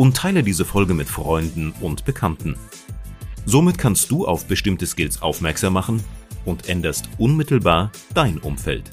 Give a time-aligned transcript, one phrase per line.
[0.00, 2.56] und teile diese Folge mit Freunden und Bekannten.
[3.44, 6.02] Somit kannst du auf bestimmte Skills aufmerksam machen
[6.46, 8.88] und änderst unmittelbar dein Umfeld.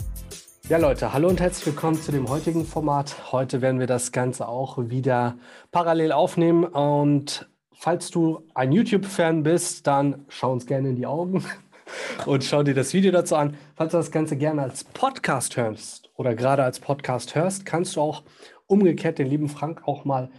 [0.67, 3.31] Ja Leute, hallo und herzlich willkommen zu dem heutigen Format.
[3.31, 5.37] Heute werden wir das Ganze auch wieder
[5.71, 11.41] parallel aufnehmen und falls du ein YouTube-Fan bist, dann schau uns gerne in die Augen
[12.25, 13.55] und schau dir das Video dazu an.
[13.77, 18.01] Falls du das Ganze gerne als Podcast hörst oder gerade als Podcast hörst, kannst du
[18.01, 18.23] auch
[18.65, 20.29] umgekehrt den lieben Frank auch mal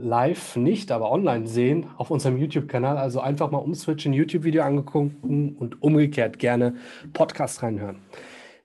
[0.00, 2.96] live nicht, aber online sehen auf unserem YouTube-Kanal.
[2.96, 6.74] Also einfach mal umswitchen, YouTube-Video angeguckt und umgekehrt gerne
[7.12, 8.00] Podcast reinhören.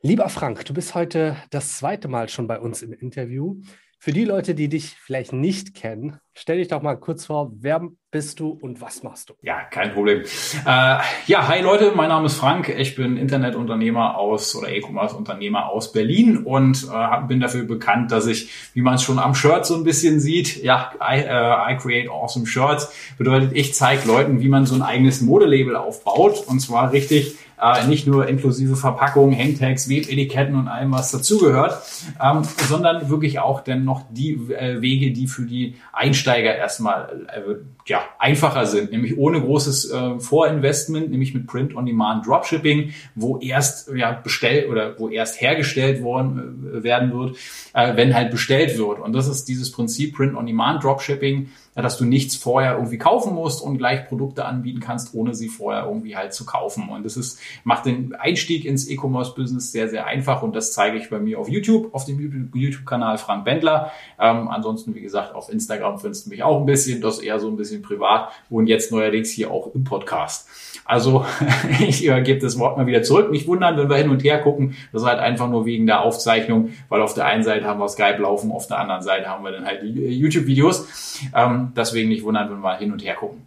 [0.02, 3.62] Lieber Frank, du bist heute das zweite Mal schon bei uns im Interview.
[4.04, 7.88] Für die Leute, die dich vielleicht nicht kennen, stell dich doch mal kurz vor, wer
[8.12, 9.34] bist du und was machst du?
[9.42, 10.24] Ja, kein Problem.
[10.66, 12.68] Äh, ja, hi Leute, mein Name ist Frank.
[12.68, 18.52] Ich bin Internetunternehmer aus oder E-Commerce-Unternehmer aus Berlin und äh, bin dafür bekannt, dass ich,
[18.74, 22.10] wie man es schon am Shirt so ein bisschen sieht, ja, I, äh, I create
[22.10, 22.94] awesome shirts.
[23.18, 27.88] Bedeutet, ich zeige Leuten, wie man so ein eigenes Modelabel aufbaut und zwar richtig äh,
[27.88, 31.82] nicht nur inklusive Verpackung, Hangtags, Webetiketten und allem, was dazugehört,
[32.22, 37.56] ähm, sondern wirklich auch dann noch die äh, Wege, die für die Einsteiger erstmal äh,
[37.86, 44.12] ja, einfacher sind, nämlich ohne großes äh, Vorinvestment, nämlich mit Print-on-Demand Dropshipping, wo erst ja,
[44.12, 47.38] bestellt oder wo erst hergestellt worden äh, werden wird,
[47.74, 49.00] äh, wenn halt bestellt wird.
[49.00, 51.50] Und das ist dieses Prinzip Print-on-Demand Dropshipping,
[51.82, 55.86] dass du nichts vorher irgendwie kaufen musst und gleich Produkte anbieten kannst, ohne sie vorher
[55.86, 56.90] irgendwie halt zu kaufen.
[56.90, 61.10] Und das ist, macht den Einstieg ins E-Commerce-Business sehr, sehr einfach und das zeige ich
[61.10, 63.92] bei mir auf YouTube, auf dem YouTube-Kanal Frank Bendler.
[64.20, 67.48] Ähm, ansonsten, wie gesagt, auf Instagram findest du mich auch ein bisschen, das eher so
[67.48, 70.48] ein bisschen privat und jetzt neuerdings hier auch im Podcast.
[70.86, 71.26] Also
[71.80, 73.32] ich übergebe das Wort mal wieder zurück.
[73.32, 74.76] Nicht wundern, wenn wir hin und her gucken.
[74.92, 77.88] Das ist halt einfach nur wegen der Aufzeichnung, weil auf der einen Seite haben wir
[77.88, 80.88] Skype laufen, auf der anderen Seite haben wir dann halt die YouTube-Videos.
[81.36, 83.46] Ähm, deswegen nicht wundern, wenn wir hin und her gucken.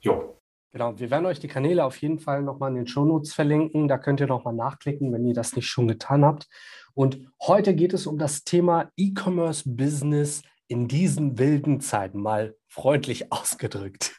[0.00, 0.36] Jo.
[0.72, 3.86] Genau, wir werden euch die Kanäle auf jeden Fall nochmal in den Shownotes verlinken.
[3.86, 6.48] Da könnt ihr nochmal nachklicken, wenn ihr das nicht schon getan habt.
[6.94, 13.30] Und heute geht es um das Thema E-Commerce Business in diesen wilden Zeiten, mal freundlich
[13.32, 14.18] ausgedrückt.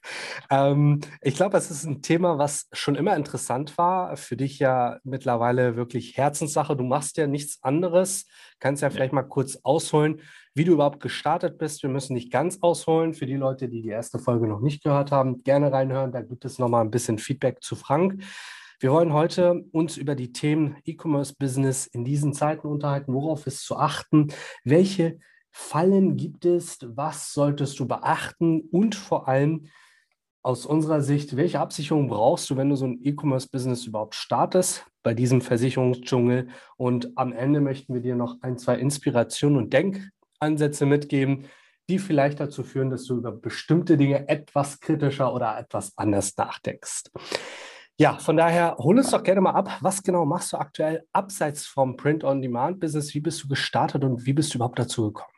[0.49, 4.15] Ähm, ich glaube, es ist ein Thema, was schon immer interessant war.
[4.15, 6.75] Für dich ja mittlerweile wirklich Herzenssache.
[6.75, 8.27] Du machst ja nichts anderes.
[8.59, 10.21] Kannst ja vielleicht mal kurz ausholen,
[10.55, 11.83] wie du überhaupt gestartet bist.
[11.83, 13.13] Wir müssen nicht ganz ausholen.
[13.13, 16.13] Für die Leute, die die erste Folge noch nicht gehört haben, gerne reinhören.
[16.13, 18.23] Da gibt es nochmal ein bisschen Feedback zu Frank.
[18.79, 23.13] Wir wollen heute uns über die Themen E-Commerce-Business in diesen Zeiten unterhalten.
[23.13, 24.29] Worauf ist zu achten?
[24.63, 25.19] Welche
[25.51, 26.79] Fallen gibt es?
[26.81, 28.61] Was solltest du beachten?
[28.71, 29.67] Und vor allem
[30.41, 35.13] aus unserer Sicht, welche Absicherung brauchst du, wenn du so ein E-Commerce-Business überhaupt startest bei
[35.13, 36.47] diesem Versicherungsdschungel?
[36.77, 39.69] Und am Ende möchten wir dir noch ein, zwei Inspirationen und
[40.45, 41.45] Denkansätze mitgeben,
[41.89, 47.03] die vielleicht dazu führen, dass du über bestimmte Dinge etwas kritischer oder etwas anders nachdenkst.
[47.97, 49.77] Ja, von daher hol uns doch gerne mal ab.
[49.81, 53.13] Was genau machst du aktuell abseits vom Print-on-Demand-Business?
[53.13, 55.34] Wie bist du gestartet und wie bist du überhaupt dazu gekommen?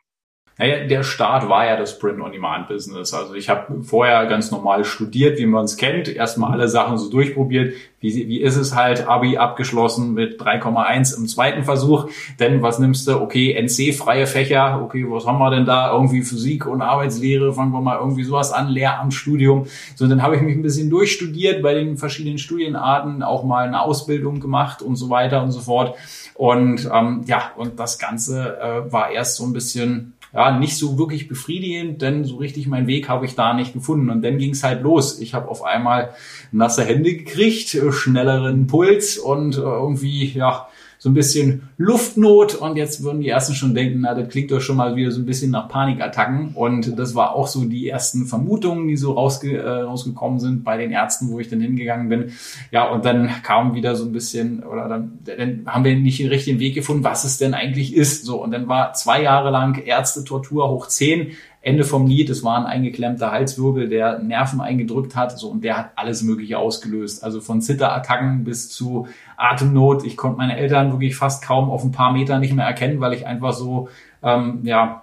[0.58, 3.14] Naja, der Start war ja das Print-on-Demand-Business.
[3.14, 7.08] Also ich habe vorher ganz normal studiert, wie man es kennt, erstmal alle Sachen so
[7.08, 7.74] durchprobiert.
[8.00, 12.08] Wie, wie ist es halt, Abi abgeschlossen mit 3,1 im zweiten Versuch.
[12.40, 13.20] Denn was nimmst du?
[13.20, 14.82] Okay, NC-freie Fächer.
[14.82, 15.92] Okay, was haben wir denn da?
[15.92, 17.52] Irgendwie Physik und Arbeitslehre.
[17.52, 18.68] Fangen wir mal irgendwie sowas an.
[18.68, 19.66] Lehramtsstudium.
[19.94, 23.80] So, dann habe ich mich ein bisschen durchstudiert bei den verschiedenen Studienarten, auch mal eine
[23.80, 25.96] Ausbildung gemacht und so weiter und so fort.
[26.34, 30.98] Und ähm, ja, und das Ganze äh, war erst so ein bisschen ja, nicht so
[30.98, 34.10] wirklich befriedigend, denn so richtig meinen Weg habe ich da nicht gefunden.
[34.10, 35.20] Und dann ging es halt los.
[35.20, 36.14] Ich habe auf einmal
[36.52, 40.68] nasse Hände gekriegt, schnelleren Puls und äh, irgendwie, ja,
[40.98, 44.60] so ein bisschen Luftnot und jetzt würden die ersten schon denken, na, das klingt doch
[44.60, 48.26] schon mal wieder so ein bisschen nach Panikattacken und das war auch so die ersten
[48.26, 52.32] Vermutungen, die so rausge äh, rausgekommen sind bei den Ärzten, wo ich dann hingegangen bin.
[52.72, 56.28] Ja, und dann kam wieder so ein bisschen oder dann, dann haben wir nicht den
[56.28, 58.24] richtigen Weg gefunden, was es denn eigentlich ist.
[58.24, 61.28] So und dann war zwei Jahre lang Ärzte-Tortur hoch zehn
[61.68, 65.76] Ende vom Lied, es war ein eingeklemmter Halswirbel, der Nerven eingedrückt hat, so und der
[65.76, 67.22] hat alles Mögliche ausgelöst.
[67.22, 69.06] Also von Zitterattacken bis zu
[69.36, 70.04] Atemnot.
[70.04, 73.12] Ich konnte meine Eltern wirklich fast kaum auf ein paar Meter nicht mehr erkennen, weil
[73.12, 73.88] ich einfach so
[74.22, 75.02] ähm, ja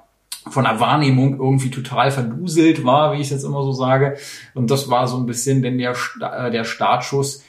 [0.49, 4.17] von der Wahrnehmung irgendwie total verduselt war, wie ich es jetzt immer so sage.
[4.53, 7.43] Und das war so ein bisschen denn der, äh, der Startschuss,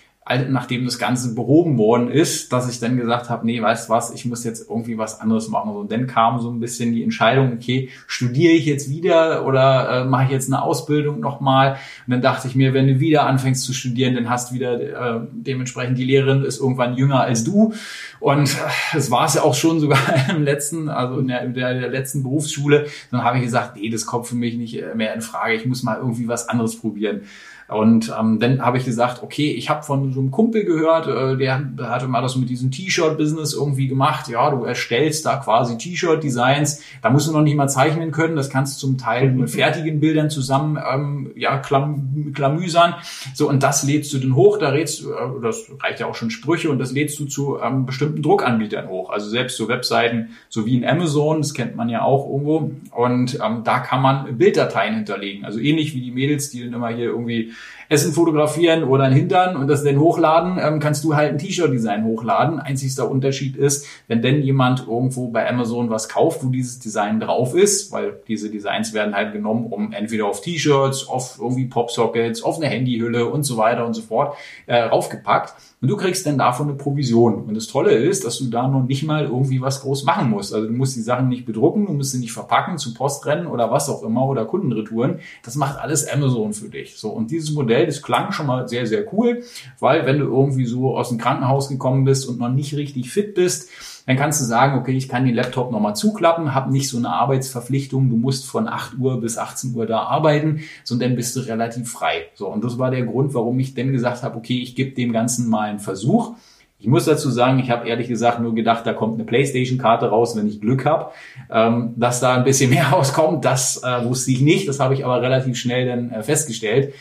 [0.48, 4.24] nachdem das Ganze behoben worden ist, dass ich dann gesagt habe, nee, weißt was, ich
[4.24, 5.70] muss jetzt irgendwie was anderes machen.
[5.76, 10.04] Und dann kam so ein bisschen die Entscheidung, okay, studiere ich jetzt wieder oder äh,
[10.04, 11.76] mache ich jetzt eine Ausbildung nochmal?
[12.06, 15.20] Und dann dachte ich mir, wenn du wieder anfängst zu studieren, dann hast wieder äh,
[15.30, 17.72] dementsprechend die Lehrerin ist irgendwann jünger als du.
[18.18, 20.00] Und äh, das war es ja auch schon sogar
[20.30, 22.86] im letzten, also in der, in der, der letzten Berufsschule.
[23.12, 25.54] Dann habe ich gesagt, nee, das kommt für mich nicht mehr in Frage.
[25.54, 27.20] Ich muss mal irgendwie was anderes probieren.
[27.68, 31.36] Und ähm, dann habe ich gesagt, okay, ich habe von so einem Kumpel gehört, äh,
[31.36, 34.28] der hatte mal das mit diesem T-Shirt-Business irgendwie gemacht.
[34.28, 36.82] Ja, du erstellst da quasi T-Shirt-Designs.
[37.02, 38.36] Da musst du noch nicht mal zeichnen können.
[38.36, 42.94] Das kannst du zum Teil mit fertigen Bildern zusammen ähm, ja, klam klamüsern.
[43.34, 44.58] So, und das lädst du dann hoch.
[44.58, 47.58] Da rätst du, äh, das reicht ja auch schon Sprüche, und das lädst du zu
[47.60, 49.10] ähm, bestimmten Druckanbietern hoch.
[49.10, 52.70] Also selbst so Webseiten, so wie in Amazon, das kennt man ja auch irgendwo.
[52.92, 55.44] Und ähm, da kann man Bilddateien hinterlegen.
[55.44, 57.52] Also ähnlich wie die Mädels, die dann immer hier irgendwie
[57.88, 62.04] Essen fotografieren oder ein Hintern und das dann hochladen, ähm, kannst du halt ein T-Shirt-Design
[62.04, 62.58] hochladen.
[62.58, 67.54] Einzigster Unterschied ist, wenn denn jemand irgendwo bei Amazon was kauft, wo dieses Design drauf
[67.54, 72.56] ist, weil diese Designs werden halt genommen, um entweder auf T-Shirts, auf irgendwie Popsockets, auf
[72.56, 74.36] eine Handyhülle und so weiter und so fort
[74.66, 75.54] äh, raufgepackt.
[75.82, 77.44] Und du kriegst dann davon eine Provision.
[77.44, 80.54] Und das Tolle ist, dass du da noch nicht mal irgendwie was groß machen musst.
[80.54, 83.46] Also du musst die Sachen nicht bedrucken, du musst sie nicht verpacken, zu Post rennen
[83.46, 85.20] oder was auch immer oder Kundenretouren.
[85.44, 86.96] Das macht alles Amazon für dich.
[86.96, 87.10] So.
[87.10, 89.42] Und dieses Modell, das klang schon mal sehr, sehr cool,
[89.78, 93.34] weil wenn du irgendwie so aus dem Krankenhaus gekommen bist und noch nicht richtig fit
[93.34, 93.68] bist,
[94.06, 97.10] dann kannst du sagen, okay, ich kann den Laptop nochmal zuklappen, habe nicht so eine
[97.10, 101.40] Arbeitsverpflichtung, du musst von 8 Uhr bis 18 Uhr da arbeiten, sondern dann bist du
[101.40, 102.26] relativ frei.
[102.34, 105.12] So, und das war der Grund, warum ich dann gesagt habe, okay, ich gebe dem
[105.12, 106.34] Ganzen mal einen Versuch.
[106.78, 110.36] Ich muss dazu sagen, ich habe ehrlich gesagt nur gedacht, da kommt eine PlayStation-Karte raus,
[110.36, 111.10] wenn ich Glück habe.
[111.50, 114.68] Ähm, dass da ein bisschen mehr rauskommt, das äh, wusste ich nicht.
[114.68, 116.94] Das habe ich aber relativ schnell dann äh, festgestellt.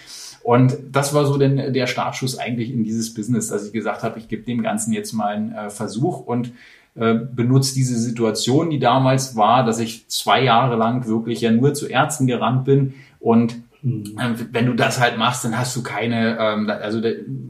[0.43, 4.17] Und das war so denn der Startschuss eigentlich in dieses Business, dass ich gesagt habe,
[4.17, 6.51] ich gebe dem Ganzen jetzt mal einen äh, Versuch und
[6.95, 11.87] benutzt diese Situation, die damals war, dass ich zwei Jahre lang wirklich ja nur zu
[11.87, 14.17] Ärzten gerannt bin und mhm.
[14.21, 17.01] ähm, wenn du das halt machst, dann hast du keine, ähm, also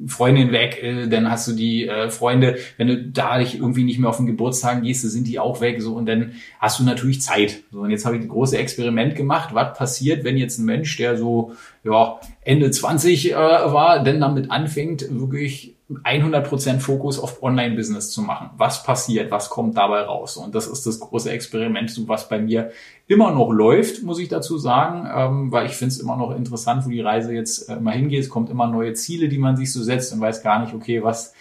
[0.07, 3.99] Freundin weg, äh, dann hast du die äh, Freunde, wenn du da dich irgendwie nicht
[3.99, 6.83] mehr auf den Geburtstag gehst, dann sind die auch weg, so und dann hast du
[6.83, 7.63] natürlich Zeit.
[7.71, 9.53] So und jetzt habe ich ein großes Experiment gemacht.
[9.53, 11.53] Was passiert, wenn jetzt ein Mensch, der so
[11.83, 18.49] ja Ende 20 äh, war, denn damit anfängt, wirklich 100% Fokus auf Online-Business zu machen.
[18.57, 19.29] Was passiert?
[19.29, 20.35] Was kommt dabei raus?
[20.35, 22.71] Und das ist das große Experiment, was bei mir
[23.05, 26.85] immer noch läuft, muss ich dazu sagen, ähm, weil ich finde es immer noch interessant,
[26.85, 28.21] wo die Reise jetzt äh, mal hingeht.
[28.21, 31.03] Es kommt immer neue Ziele, die man sich so setzt und weiß gar nicht, okay,
[31.03, 31.33] was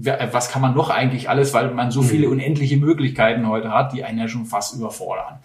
[0.00, 2.32] was kann man noch eigentlich alles, weil man so viele mhm.
[2.32, 5.38] unendliche Möglichkeiten heute hat, die einen ja schon fast überfordern.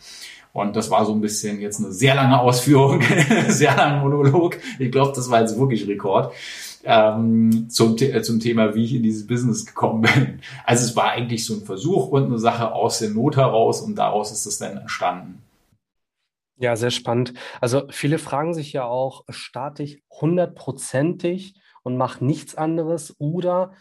[0.52, 3.04] Und das war so ein bisschen jetzt eine sehr lange Ausführung,
[3.48, 4.58] sehr langer Monolog.
[4.80, 6.34] Ich glaube, das war jetzt wirklich Rekord
[6.84, 10.42] ähm, zum, äh, zum Thema, wie ich in dieses Business gekommen bin.
[10.66, 13.96] Also es war eigentlich so ein Versuch und eine Sache aus der Not heraus und
[13.96, 15.42] daraus ist es dann entstanden.
[16.58, 17.34] Ja, sehr spannend.
[17.60, 23.74] Also viele fragen sich ja auch, starte ich hundertprozentig und mache nichts anderes oder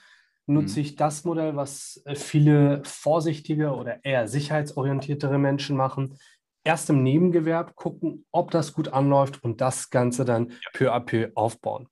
[0.46, 0.86] nutze mhm.
[0.86, 6.18] ich das Modell, was äh, viele vorsichtige oder eher sicherheitsorientiertere Menschen machen,
[6.64, 11.30] erst im Nebengewerb gucken, ob das gut anläuft und das Ganze dann peu à peu
[11.34, 11.86] aufbauen.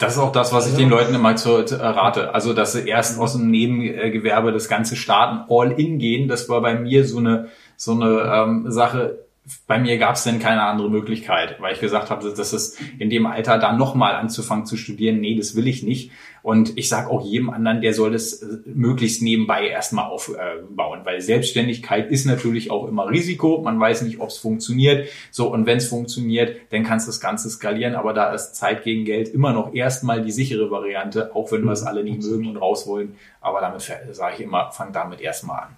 [0.00, 2.32] Das ist auch das, was ich den Leuten immer zu, zu, rate.
[2.32, 6.26] Also, dass sie erst aus dem Nebengewerbe das Ganze starten, all in gehen.
[6.26, 9.18] Das war bei mir so eine, so eine ähm, Sache
[9.66, 13.10] bei mir gab es denn keine andere Möglichkeit, weil ich gesagt habe, dass es in
[13.10, 16.10] dem Alter da nochmal anzufangen zu studieren, nee, das will ich nicht.
[16.42, 21.20] Und ich sage auch jedem anderen, der soll das äh, möglichst nebenbei erstmal aufbauen, weil
[21.20, 23.60] Selbstständigkeit ist natürlich auch immer Risiko.
[23.62, 25.08] Man weiß nicht, ob es funktioniert.
[25.30, 27.94] So, und wenn es funktioniert, dann kannst du das Ganze skalieren.
[27.94, 31.72] Aber da ist Zeit gegen Geld immer noch erstmal die sichere Variante, auch wenn wir
[31.72, 33.16] es alle nicht mögen und raus wollen.
[33.40, 33.80] Aber damit
[34.12, 35.76] sage ich immer, fang damit erstmal an.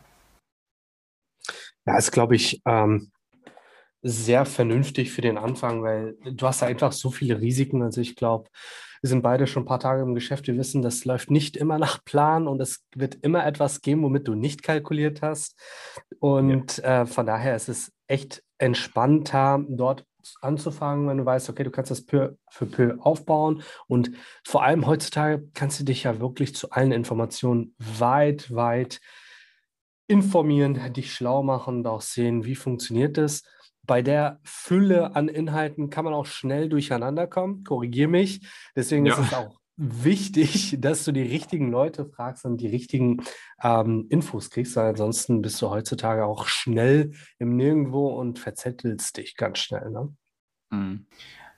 [1.87, 3.12] Ja, ist, glaube ich, ähm,
[4.03, 7.83] sehr vernünftig für den Anfang, weil du hast da einfach so viele Risiken.
[7.83, 8.51] Also ich glaube,
[9.01, 10.47] wir sind beide schon ein paar Tage im Geschäft.
[10.47, 14.29] Wir wissen, das läuft nicht immer nach Plan und es wird immer etwas geben, womit
[14.29, 15.59] du nicht kalkuliert hast.
[16.19, 17.03] Und ja.
[17.03, 20.05] äh, von daher ist es echt entspannter, dort
[20.41, 23.63] anzufangen, wenn du weißt, okay, du kannst das peu für peu aufbauen.
[23.89, 24.13] Und
[24.45, 29.01] vor allem heutzutage kannst du dich ja wirklich zu allen Informationen weit, weit
[30.07, 33.43] informieren, dich schlau machen und auch sehen, wie funktioniert das
[33.87, 37.65] bei der Fülle an Inhalten kann man auch schnell durcheinander kommen.
[37.65, 38.47] Korrigiere mich.
[38.77, 39.15] Deswegen ja.
[39.15, 43.23] ist es auch wichtig, dass du die richtigen Leute fragst und die richtigen
[43.63, 49.37] ähm, Infos kriegst, weil ansonsten bist du heutzutage auch schnell im Nirgendwo und verzettelst dich
[49.37, 49.91] ganz schnell.
[49.91, 50.15] Ne?
[50.71, 51.07] Mhm.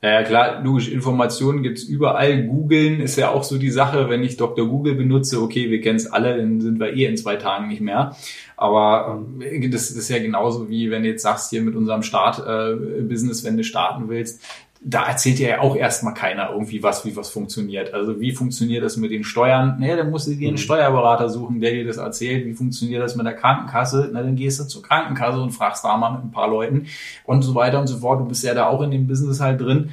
[0.04, 2.42] Ja, klar, logisch, Informationen gibt's überall.
[2.42, 4.68] Googeln ist ja auch so die Sache, wenn ich Dr.
[4.68, 7.80] Google benutze, okay, wir kennen es alle, dann sind wir eh in zwei Tagen nicht
[7.80, 8.14] mehr.
[8.54, 12.02] Aber ähm, das, das ist ja genauso wie wenn du jetzt sagst, hier mit unserem
[12.02, 14.42] Start-Business, äh, wenn du starten willst,
[14.86, 17.94] da erzählt ja auch erstmal keiner irgendwie was, wie was funktioniert.
[17.94, 19.76] Also wie funktioniert das mit den Steuern?
[19.80, 20.60] Naja, dann musst du dir einen mhm.
[20.60, 22.44] Steuerberater suchen, der dir das erzählt.
[22.44, 24.10] Wie funktioniert das mit der Krankenkasse?
[24.12, 26.86] Na, dann gehst du zur Krankenkasse und fragst da mal mit ein paar Leuten
[27.24, 28.20] und so weiter und so fort.
[28.20, 29.90] Du bist ja da auch in dem Business halt drin.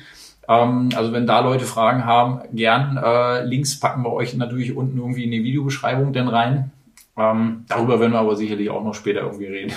[0.50, 2.98] Ähm, also wenn da Leute Fragen haben, gern.
[2.98, 6.72] Äh, Links packen wir euch natürlich unten irgendwie in die Videobeschreibung denn rein.
[7.18, 9.74] Ähm, darüber werden wir aber sicherlich auch noch später irgendwie reden.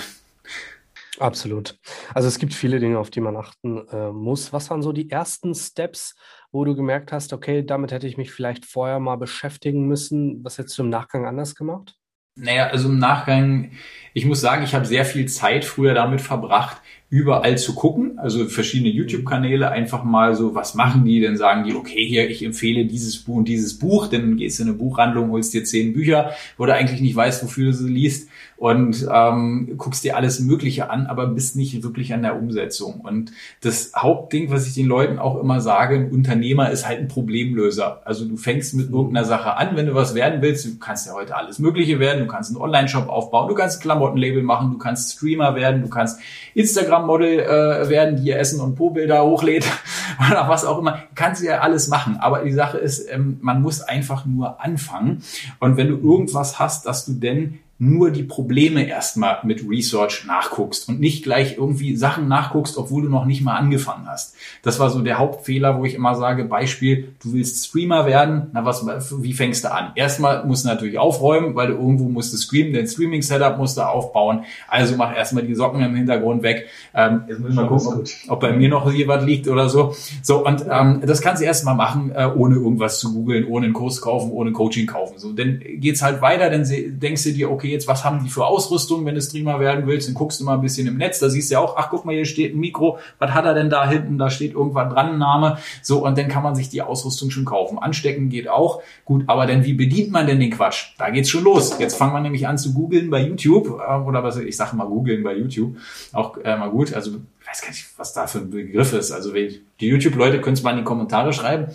[1.19, 1.77] Absolut.
[2.13, 4.53] Also es gibt viele Dinge, auf die man achten äh, muss.
[4.53, 6.15] Was waren so die ersten Steps,
[6.51, 10.43] wo du gemerkt hast, okay, damit hätte ich mich vielleicht vorher mal beschäftigen müssen?
[10.43, 11.95] Was hättest du im Nachgang anders gemacht?
[12.37, 13.71] Naja, also im Nachgang,
[14.13, 18.49] ich muss sagen, ich habe sehr viel Zeit früher damit verbracht, überall zu gucken, also
[18.49, 18.97] verschiedene mhm.
[18.97, 21.21] YouTube-Kanäle einfach mal so, was machen die?
[21.21, 24.63] Dann sagen die, okay, hier, ich empfehle dieses Buch und dieses Buch, dann gehst du
[24.63, 27.89] in eine Buchhandlung, holst dir zehn Bücher, wo du eigentlich nicht weißt, wofür du sie
[27.89, 33.01] liest und ähm, guckst dir alles Mögliche an, aber bist nicht wirklich an der Umsetzung.
[33.01, 33.31] Und
[33.61, 38.01] das Hauptding, was ich den Leuten auch immer sage, ein Unternehmer ist halt ein Problemlöser.
[38.05, 41.13] Also du fängst mit irgendeiner Sache an, wenn du was werden willst, du kannst ja
[41.13, 44.77] heute alles Mögliche werden, du kannst einen Online-Shop aufbauen, du kannst ein Klamottenlabel machen, du
[44.77, 46.19] kannst Streamer werden, du kannst
[46.53, 49.65] Instagram-Model äh, werden, die Essen- und Po-Bilder hochlädt
[50.29, 50.99] oder was auch immer.
[51.13, 52.17] Kannst ja alles machen.
[52.21, 55.23] Aber die Sache ist, ähm, man muss einfach nur anfangen.
[55.59, 60.87] Und wenn du irgendwas hast, dass du denn nur die Probleme erstmal mit Research nachguckst
[60.87, 64.35] und nicht gleich irgendwie Sachen nachguckst, obwohl du noch nicht mal angefangen hast.
[64.63, 68.63] Das war so der Hauptfehler, wo ich immer sage, Beispiel, du willst Streamer werden, na
[68.63, 68.85] was,
[69.21, 69.91] wie fängst du an?
[69.95, 73.81] Erstmal musst du natürlich aufräumen, weil du irgendwo musst du streamen, dein Streaming-Setup musst du
[73.81, 74.45] aufbauen.
[74.69, 76.67] Also mach erstmal die Socken im Hintergrund weg.
[76.93, 79.67] Ähm, jetzt muss ich mal gucken, ob, ob bei mir noch hier was liegt oder
[79.67, 79.93] so.
[80.21, 83.73] So, und ähm, das kannst du erstmal machen, äh, ohne irgendwas zu googeln, ohne einen
[83.73, 85.19] Kurs kaufen, ohne Coaching kaufen.
[85.19, 88.29] So, dann geht's halt weiter, dann denkst du dir, okay, okay, jetzt was haben die
[88.29, 91.19] für Ausrüstung, wenn du Streamer werden willst, dann guckst du mal ein bisschen im Netz,
[91.19, 93.53] da siehst du ja auch, ach guck mal, hier steht ein Mikro, was hat er
[93.53, 96.69] denn da hinten, da steht irgendwann dran ein Name, so und dann kann man sich
[96.69, 97.79] die Ausrüstung schon kaufen.
[97.79, 100.93] Anstecken geht auch, gut, aber dann wie bedient man denn den Quatsch?
[100.97, 101.77] Da geht's schon los.
[101.79, 104.85] Jetzt fangen wir nämlich an zu googeln bei YouTube äh, oder was ich sage mal
[104.85, 105.77] googeln bei YouTube,
[106.13, 109.11] auch äh, mal gut, also ich weiß gar nicht, was da für ein Begriff ist.
[109.11, 109.33] Also
[109.81, 111.67] die YouTube-Leute können es mal in die Kommentare schreiben.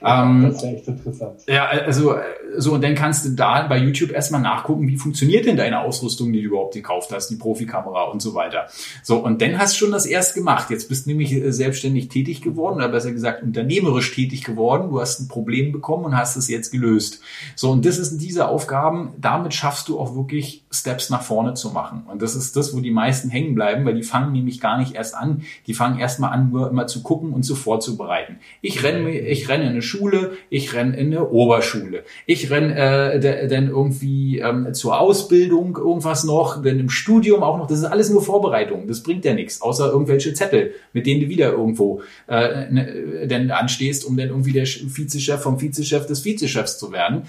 [0.00, 1.40] Ja, ähm, das ist echt interessant.
[1.46, 2.16] Ja, also
[2.56, 6.32] so und dann kannst du da bei YouTube erstmal nachgucken, wie funktioniert denn deine Ausrüstung,
[6.32, 8.66] die du überhaupt gekauft hast, die Profikamera und so weiter.
[9.02, 10.70] So und dann hast du schon das erst gemacht.
[10.70, 14.90] Jetzt bist du nämlich äh, selbstständig tätig geworden oder besser gesagt unternehmerisch tätig geworden.
[14.90, 17.20] Du hast ein Problem bekommen und hast es jetzt gelöst.
[17.54, 19.12] So und das sind diese Aufgaben.
[19.20, 22.04] Damit schaffst du auch wirklich Steps nach vorne zu machen.
[22.10, 24.94] Und das ist das, wo die meisten hängen bleiben, weil die fangen nämlich gar nicht
[24.94, 25.42] erst erst an.
[25.66, 28.38] Die fangen erstmal an, nur immer zu gucken und zu vorzubereiten.
[28.60, 33.48] Ich renne, ich renne in eine Schule, ich renne in eine Oberschule, ich renne äh,
[33.48, 37.66] dann irgendwie ähm, zur Ausbildung irgendwas noch, dann im Studium auch noch.
[37.66, 38.86] Das ist alles nur Vorbereitung.
[38.86, 43.50] Das bringt ja nichts, außer irgendwelche Zettel, mit denen du wieder irgendwo äh, ne, denn
[43.50, 47.22] anstehst, um dann irgendwie der Vizechef vom Vizechef des Vizechefs zu werden.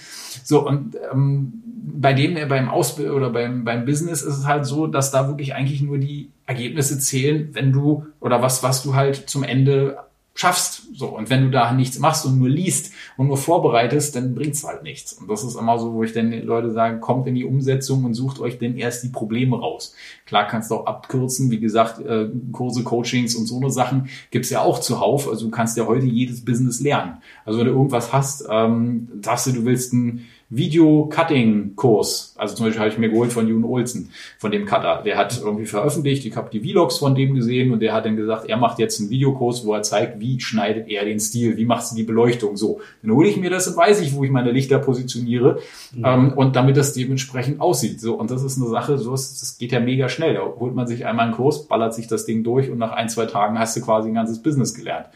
[0.44, 4.88] So und ähm, bei dem beim Ausbild oder beim, beim Business ist es halt so,
[4.88, 9.30] dass da wirklich eigentlich nur die Ergebnisse zählen, wenn du oder was, was du halt
[9.30, 9.98] zum Ende
[10.36, 10.84] schaffst.
[10.96, 11.08] So.
[11.08, 14.84] Und wenn du da nichts machst und nur liest und nur vorbereitest, dann bringt's halt
[14.84, 15.14] nichts.
[15.14, 18.04] Und das ist immer so, wo ich dann den Leute sage, kommt in die Umsetzung
[18.04, 19.94] und sucht euch denn erst die Probleme raus.
[20.26, 24.50] Klar kannst du auch abkürzen, wie gesagt, äh, Kurse, Coachings und so eine Sachen gibt's
[24.50, 25.30] ja auch zuhauf.
[25.30, 27.18] Also du kannst ja heute jedes Business lernen.
[27.46, 32.36] Also wenn du irgendwas hast, ähm, sagst du, du willst ein Video-Cutting-Kurs.
[32.38, 35.02] Also zum Beispiel habe ich mir geholt von Jun Olsen, von dem Cutter.
[35.04, 38.16] Der hat irgendwie veröffentlicht, ich habe die Vlogs von dem gesehen und der hat dann
[38.16, 41.66] gesagt, er macht jetzt einen Videokurs, wo er zeigt, wie schneidet er den Stil, wie
[41.66, 42.82] macht sie die Beleuchtung so.
[43.02, 45.60] Dann hole ich mir das und weiß ich, wo ich meine Lichter positioniere
[45.94, 46.06] mhm.
[46.06, 48.00] ähm, und damit das dementsprechend aussieht.
[48.00, 50.36] So Und das ist eine Sache, so ist, das geht ja mega schnell.
[50.36, 53.10] Da holt man sich einmal einen Kurs, ballert sich das Ding durch und nach ein,
[53.10, 55.08] zwei Tagen hast du quasi ein ganzes Business gelernt.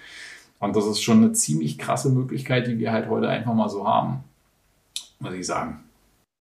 [0.60, 3.88] Und das ist schon eine ziemlich krasse Möglichkeit, die wir halt heute einfach mal so
[3.88, 4.24] haben
[5.20, 5.84] muss ich sagen.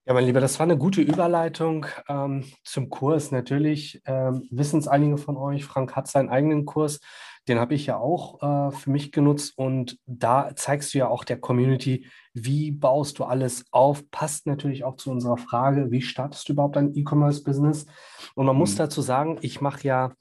[0.06, 3.30] Ja, mein Lieber, das war eine gute Überleitung ähm, zum Kurs.
[3.30, 7.00] Natürlich ähm, wissen es einige von euch, Frank hat seinen eigenen Kurs.
[7.48, 11.24] Den habe ich ja auch äh, für mich genutzt und da zeigst du ja auch
[11.24, 14.10] der Community, wie baust du alles auf.
[14.10, 17.86] Passt natürlich auch zu unserer Frage, wie startest du überhaupt ein E-Commerce-Business?
[18.34, 18.60] Und man mhm.
[18.60, 20.12] muss dazu sagen, ich mache ja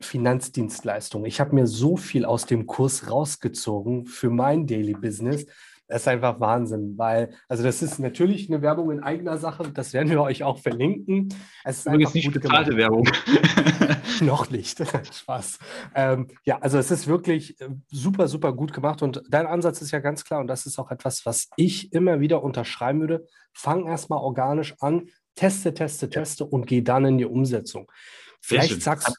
[0.00, 1.26] Finanzdienstleistungen.
[1.26, 5.46] Ich habe mir so viel aus dem Kurs rausgezogen für mein Daily Business
[5.88, 9.92] Das ist einfach Wahnsinn, weil, also das ist natürlich eine Werbung in eigener Sache, das
[9.92, 11.28] werden wir euch auch verlinken.
[11.64, 13.06] Es ist Übrigens nicht bezahlte Werbung.
[14.20, 15.58] Noch nicht, Spaß.
[15.94, 19.90] Ähm, ja, also es ist wirklich äh, super, super gut gemacht und dein Ansatz ist
[19.90, 23.26] ja ganz klar und das ist auch etwas, was ich immer wieder unterschreiben würde.
[23.52, 27.90] Fang erstmal organisch an, teste, teste, teste und geh dann in die Umsetzung.
[28.40, 29.12] Vielleicht sagst du,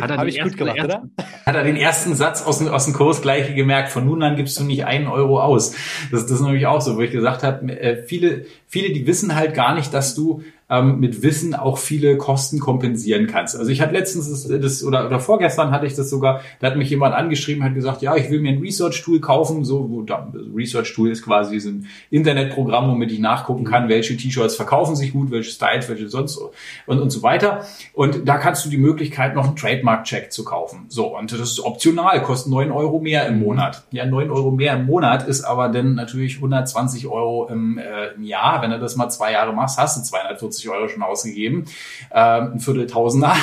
[0.00, 1.10] hat er, ich gut gemacht, ersten,
[1.46, 4.58] hat er den ersten Satz aus, aus dem Kurs gleich gemerkt, von nun an gibst
[4.58, 5.72] du nicht einen Euro aus.
[6.10, 9.34] Das, das ist nämlich auch so, wo ich gesagt habe, äh, viele, viele, die wissen
[9.34, 13.56] halt gar nicht, dass du ähm, mit Wissen auch viele Kosten kompensieren kannst.
[13.56, 16.76] Also ich hatte letztens das, das oder, oder vorgestern hatte ich das sogar, da hat
[16.76, 19.64] mich jemand angeschrieben, hat gesagt, ja, ich will mir ein Research-Tool kaufen.
[19.64, 24.54] So, wo da, Research-Tool ist quasi so ein Internetprogramm, womit ich nachgucken kann, welche T-Shirts
[24.54, 26.40] verkaufen sich gut, welche Styles, welche sonst
[26.86, 27.64] und, und so weiter.
[27.92, 30.86] Und da kannst du die Möglichkeit, noch einen Trademark-Check zu kaufen.
[30.88, 33.84] So, und das ist optional, kostet neun Euro mehr im Monat.
[33.90, 38.22] Ja, neun Euro mehr im Monat ist aber dann natürlich 120 Euro im, äh, im
[38.22, 38.62] Jahr.
[38.62, 41.64] Wenn du das mal zwei Jahre machst, hast du 240 50 Euro schon ausgegeben,
[42.10, 43.34] äh, ein Vierteltausender.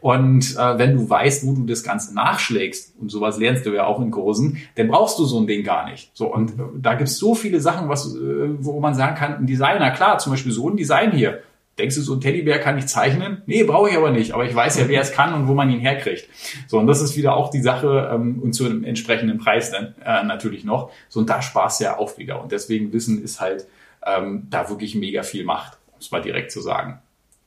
[0.00, 3.84] Und äh, wenn du weißt, wo du das Ganze nachschlägst, und sowas lernst du ja
[3.84, 6.10] auch in Kursen, dann brauchst du so ein Ding gar nicht.
[6.14, 8.18] So, und äh, da gibt es so viele Sachen, was, äh,
[8.58, 11.42] wo man sagen kann, ein Designer, klar, zum Beispiel so ein Design hier.
[11.76, 13.42] Denkst du, so ein Teddybär kann ich zeichnen?
[13.46, 14.32] Nee, brauche ich aber nicht.
[14.32, 16.28] Aber ich weiß ja, wer es kann und wo man ihn herkriegt.
[16.68, 19.96] So, und das ist wieder auch die Sache ähm, und zu einem entsprechenden Preis dann
[20.04, 20.92] äh, natürlich noch.
[21.08, 22.40] So, und da Spaß ja auch wieder.
[22.40, 23.66] Und deswegen Wissen ist halt
[24.06, 27.00] ähm, da wirklich mega viel Macht es mal direkt zu sagen.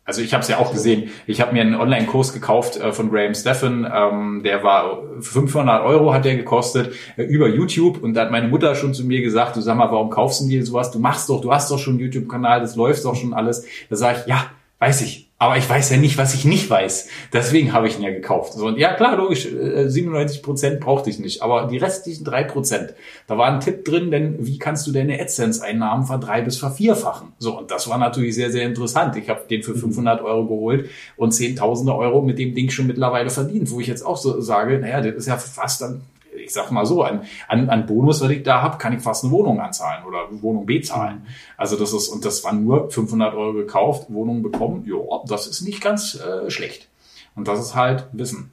[0.08, 1.10] Also ich habe es ja auch gesehen.
[1.28, 3.86] Ich habe mir einen Online-Kurs gekauft äh, von Graham Steffen.
[3.94, 8.02] Ähm, der war 500 Euro hat der gekostet äh, über YouTube.
[8.02, 10.48] Und da hat meine Mutter schon zu mir gesagt, du sag mal, warum kaufst du
[10.48, 10.92] dir sowas?
[10.92, 13.66] Du machst doch, du hast doch schon einen YouTube-Kanal, das läuft doch schon alles.
[13.90, 14.46] Da sage ich, ja,
[14.80, 15.27] weiß ich.
[15.40, 17.10] Aber ich weiß ja nicht, was ich nicht weiß.
[17.32, 18.54] Deswegen habe ich ihn ja gekauft.
[18.54, 21.44] So, und ja, klar, logisch, 97 äh, Prozent brauchte ich nicht.
[21.44, 22.96] Aber die restlichen drei Prozent,
[23.28, 27.34] da war ein Tipp drin, denn wie kannst du deine AdSense-Einnahmen verdrei- bis vervierfachen?
[27.38, 29.16] So, und das war natürlich sehr, sehr interessant.
[29.16, 33.30] Ich habe den für 500 Euro geholt und Zehntausende Euro mit dem Ding schon mittlerweile
[33.30, 36.02] verdient, wo ich jetzt auch so sage, naja, das ist ja fast dann
[36.38, 39.24] ich sag mal so, an, an, an Bonus, was ich da habe, kann ich fast
[39.24, 41.26] eine Wohnung anzahlen oder Wohnung bezahlen.
[41.58, 44.96] Also das ist, und das war nur 500 Euro gekauft, Wohnung bekommen, ja,
[45.28, 46.90] das ist nicht ganz äh, schlecht.
[47.36, 48.52] Und das ist halt Wissen.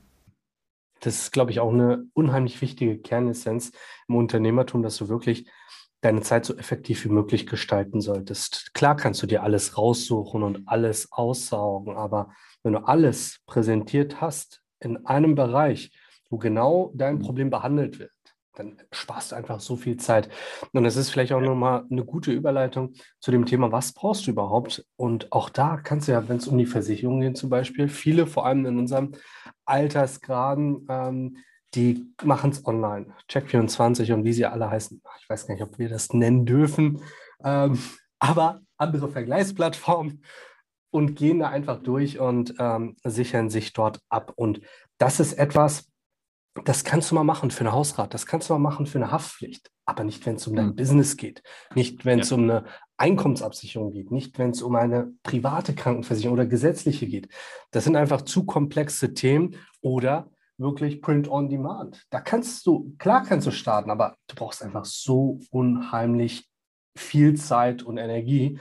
[1.01, 3.73] Das ist, glaube ich, auch eine unheimlich wichtige Kernessenz
[4.09, 5.47] im Unternehmertum, dass du wirklich
[6.01, 8.75] deine Zeit so effektiv wie möglich gestalten solltest.
[8.75, 12.31] Klar kannst du dir alles raussuchen und alles aussaugen, aber
[12.63, 15.93] wenn du alles präsentiert hast in einem Bereich,
[16.35, 17.21] wo genau dein mhm.
[17.21, 18.11] Problem behandelt wird,
[18.57, 20.29] dann sparst du einfach so viel Zeit.
[20.73, 24.33] Und es ist vielleicht auch nochmal eine gute Überleitung zu dem Thema, was brauchst du
[24.33, 24.85] überhaupt?
[24.97, 28.27] Und auch da kannst du ja, wenn es um die Versicherung geht zum Beispiel, viele,
[28.27, 29.13] vor allem in unserem
[29.65, 31.37] Altersgraden, ähm,
[31.77, 33.15] die machen es online.
[33.31, 35.01] Check24 und wie sie alle heißen.
[35.21, 37.01] Ich weiß gar nicht, ob wir das nennen dürfen.
[37.45, 37.79] Ähm,
[38.19, 40.25] aber andere Vergleichsplattformen
[40.91, 44.33] und gehen da einfach durch und ähm, sichern sich dort ab.
[44.35, 44.61] Und
[44.99, 45.91] das ist etwas,
[46.65, 49.11] das kannst du mal machen für eine Hausrat, das kannst du mal machen für eine
[49.11, 50.77] Haftpflicht, aber nicht, wenn es um dein mhm.
[50.77, 51.43] Business geht,
[51.75, 52.37] nicht, wenn es ja.
[52.37, 52.65] um eine
[52.97, 57.29] Einkommensabsicherung geht, nicht, wenn es um eine private Krankenversicherung oder gesetzliche geht.
[57.73, 62.05] Das sind einfach zu komplexe Themen oder wirklich Print on Demand.
[62.11, 66.49] Da kannst du, klar kannst du starten, aber du brauchst einfach so unheimlich
[66.97, 68.59] viel Zeit und Energie.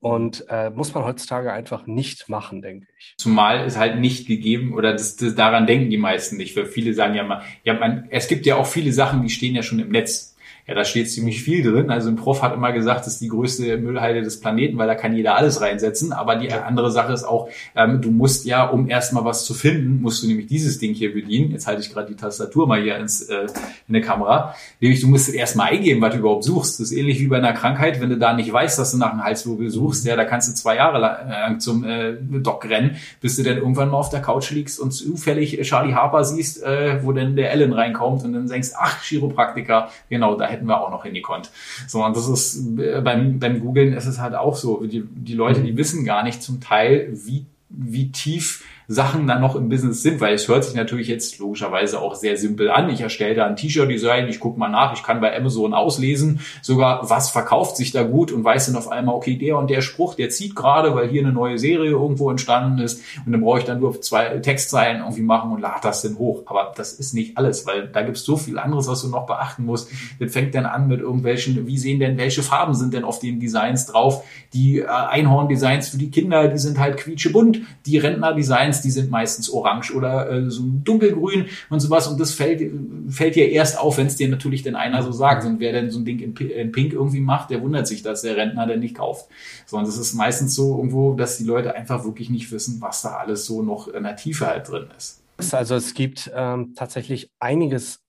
[0.00, 3.14] Und äh, muss man heutzutage einfach nicht machen, denke ich.
[3.16, 6.56] Zumal es halt nicht gegeben oder das, das, daran denken die meisten nicht.
[6.56, 9.54] Weil viele sagen ja mal, ja, man, es gibt ja auch viele Sachen, die stehen
[9.54, 10.36] ja schon im Netz.
[10.68, 11.90] Ja, da steht ziemlich viel drin.
[11.90, 14.94] Also ein Prof hat immer gesagt, das ist die größte Müllhalde des Planeten, weil da
[14.94, 16.12] kann jeder alles reinsetzen.
[16.12, 20.02] Aber die andere Sache ist auch, ähm, du musst ja, um erstmal was zu finden,
[20.02, 21.52] musst du nämlich dieses Ding hier bedienen.
[21.52, 23.46] Jetzt halte ich gerade die Tastatur mal hier ins, äh,
[23.86, 24.54] in der Kamera.
[24.78, 26.80] Nämlich, du musst erstmal eingeben, was du überhaupt suchst.
[26.80, 29.12] Das ist ähnlich wie bei einer Krankheit, wenn du da nicht weißt, dass du nach
[29.12, 33.36] einem Halswirbel suchst, ja, da kannst du zwei Jahre lang zum äh, Doc rennen, bis
[33.36, 37.12] du dann irgendwann mal auf der Couch liegst und zufällig Charlie Harper siehst, äh, wo
[37.12, 41.04] dann der Ellen reinkommt und dann denkst, ach, Chiropraktiker, genau, da hätten wir auch noch
[41.04, 41.50] hingekonnt.
[41.86, 44.84] So, und das ist äh, beim, beim Googlen ist es halt auch so.
[44.84, 45.76] Die, die Leute, die mhm.
[45.76, 50.32] wissen gar nicht zum Teil, wie, wie tief Sachen dann noch im Business sind, weil
[50.32, 52.88] es hört sich natürlich jetzt logischerweise auch sehr simpel an.
[52.88, 57.10] Ich erstelle da ein T-Shirt-Design, ich gucke mal nach, ich kann bei Amazon auslesen, sogar
[57.10, 60.14] was verkauft sich da gut und weiß dann auf einmal, okay, der und der Spruch,
[60.14, 63.66] der zieht gerade, weil hier eine neue Serie irgendwo entstanden ist und dann brauche ich
[63.66, 66.44] dann nur zwei Textzeilen irgendwie machen und lade das dann hoch.
[66.46, 69.26] Aber das ist nicht alles, weil da gibt es so viel anderes, was du noch
[69.26, 69.90] beachten musst.
[70.18, 73.38] Das fängt dann an mit irgendwelchen, wie sehen denn, welche Farben sind denn auf den
[73.38, 74.24] Designs drauf?
[74.54, 77.60] Die äh, Einhorn-Designs für die Kinder, die sind halt quietschebunt.
[77.84, 82.32] Die Rentner-Designs Bands, die sind meistens orange oder äh, so dunkelgrün und sowas und das
[82.32, 82.70] fällt,
[83.08, 85.44] fällt dir erst auf, wenn es dir natürlich denn einer so sagt.
[85.44, 88.22] Und wer denn so ein Ding in, in Pink irgendwie macht, der wundert sich, dass
[88.22, 89.28] der Rentner denn nicht kauft.
[89.66, 93.16] Sondern es ist meistens so irgendwo, dass die Leute einfach wirklich nicht wissen, was da
[93.16, 95.22] alles so noch in der Tiefe halt drin ist.
[95.52, 98.00] Also es gibt ähm, tatsächlich einiges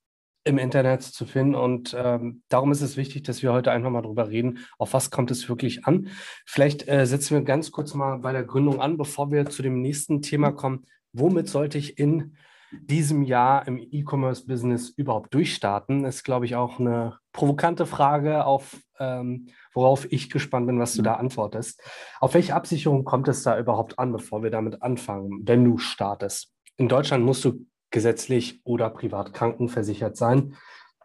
[0.50, 1.54] im Internet zu finden.
[1.54, 5.10] Und ähm, darum ist es wichtig, dass wir heute einfach mal drüber reden, auf was
[5.10, 6.08] kommt es wirklich an.
[6.44, 9.80] Vielleicht äh, setzen wir ganz kurz mal bei der Gründung an, bevor wir zu dem
[9.80, 10.84] nächsten Thema kommen.
[11.12, 12.36] Womit sollte ich in
[12.72, 16.04] diesem Jahr im E-Commerce-Business überhaupt durchstarten?
[16.04, 21.02] Ist, glaube ich, auch eine provokante Frage, auf, ähm, worauf ich gespannt bin, was du
[21.02, 21.82] da antwortest.
[22.20, 26.52] Auf welche Absicherung kommt es da überhaupt an, bevor wir damit anfangen, wenn du startest?
[26.76, 30.56] In Deutschland musst du gesetzlich oder privat krankenversichert sein.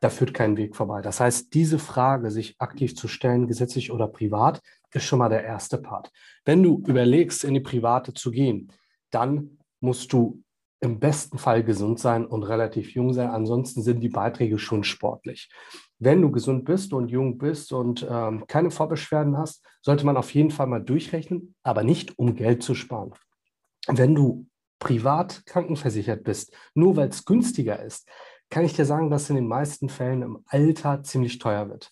[0.02, 1.02] Da führt kein Weg vorbei.
[1.02, 4.62] Das heißt, diese Frage, sich aktiv zu stellen, gesetzlich oder privat,
[4.94, 6.12] ist schon mal der erste Part.
[6.46, 8.72] Wenn du überlegst, in die private zu gehen,
[9.12, 10.42] dann musst du
[10.82, 13.30] im besten Fall gesund sein und relativ jung sein.
[13.30, 15.50] Ansonsten sind die Beiträge schon sportlich.
[16.00, 20.34] Wenn du gesund bist und jung bist und ähm, keine Vorbeschwerden hast, sollte man auf
[20.34, 23.14] jeden Fall mal durchrechnen, aber nicht um Geld zu sparen.
[23.88, 24.46] Wenn du
[24.80, 28.08] privat krankenversichert bist, nur weil es günstiger ist,
[28.50, 31.92] kann ich dir sagen, dass in den meisten Fällen im Alter ziemlich teuer wird.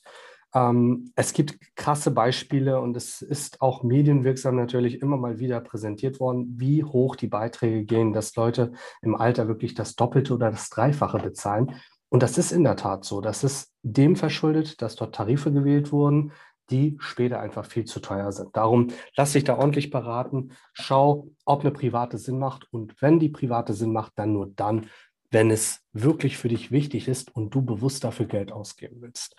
[0.54, 6.20] Ähm, es gibt krasse Beispiele und es ist auch medienwirksam natürlich immer mal wieder präsentiert
[6.20, 10.70] worden, wie hoch die Beiträge gehen, dass Leute im Alter wirklich das Doppelte oder das
[10.70, 11.76] Dreifache bezahlen.
[12.10, 13.22] Und das ist in der Tat so.
[13.22, 16.32] Das ist dem verschuldet, dass dort Tarife gewählt wurden,
[16.70, 18.56] die später einfach viel zu teuer sind.
[18.56, 20.52] Darum lass dich da ordentlich beraten.
[20.74, 22.68] Schau, ob eine private Sinn macht.
[22.72, 24.88] Und wenn die private Sinn macht, dann nur dann,
[25.32, 29.36] wenn es wirklich für dich wichtig ist und du bewusst dafür Geld ausgeben willst.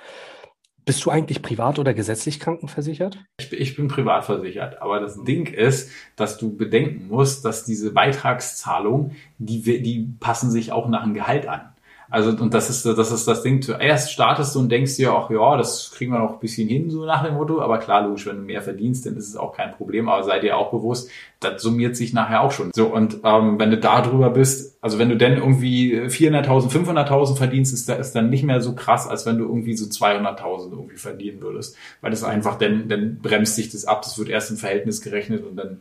[0.85, 3.19] Bist du eigentlich privat oder gesetzlich krankenversichert?
[3.39, 9.17] Ich bin, privat versichert, aber das Ding ist, dass du bedenken musst, dass diese Beitragszahlungen,
[9.39, 11.74] die, die passen sich auch nach dem Gehalt an.
[12.15, 13.61] Also, und das ist, das ist das Ding.
[13.61, 16.89] Zuerst startest du und denkst dir auch, ja, das kriegen wir noch ein bisschen hin,
[16.89, 17.61] so nach dem Motto.
[17.61, 20.09] Aber klar, logisch, wenn du mehr verdienst, dann ist es auch kein Problem.
[20.09, 22.71] Aber sei dir auch bewusst, das summiert sich nachher auch schon.
[22.73, 27.37] So, und ähm, wenn du da drüber bist, also wenn du denn irgendwie 400.000, 500.000
[27.37, 30.99] verdienst, ist das dann nicht mehr so krass, als wenn du irgendwie so 200.000 irgendwie
[30.99, 31.77] verdienen würdest.
[32.01, 35.45] Weil das einfach, dann, dann bremst sich das ab, das wird erst im Verhältnis gerechnet
[35.45, 35.81] und dann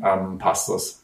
[0.00, 1.01] ähm, passt das.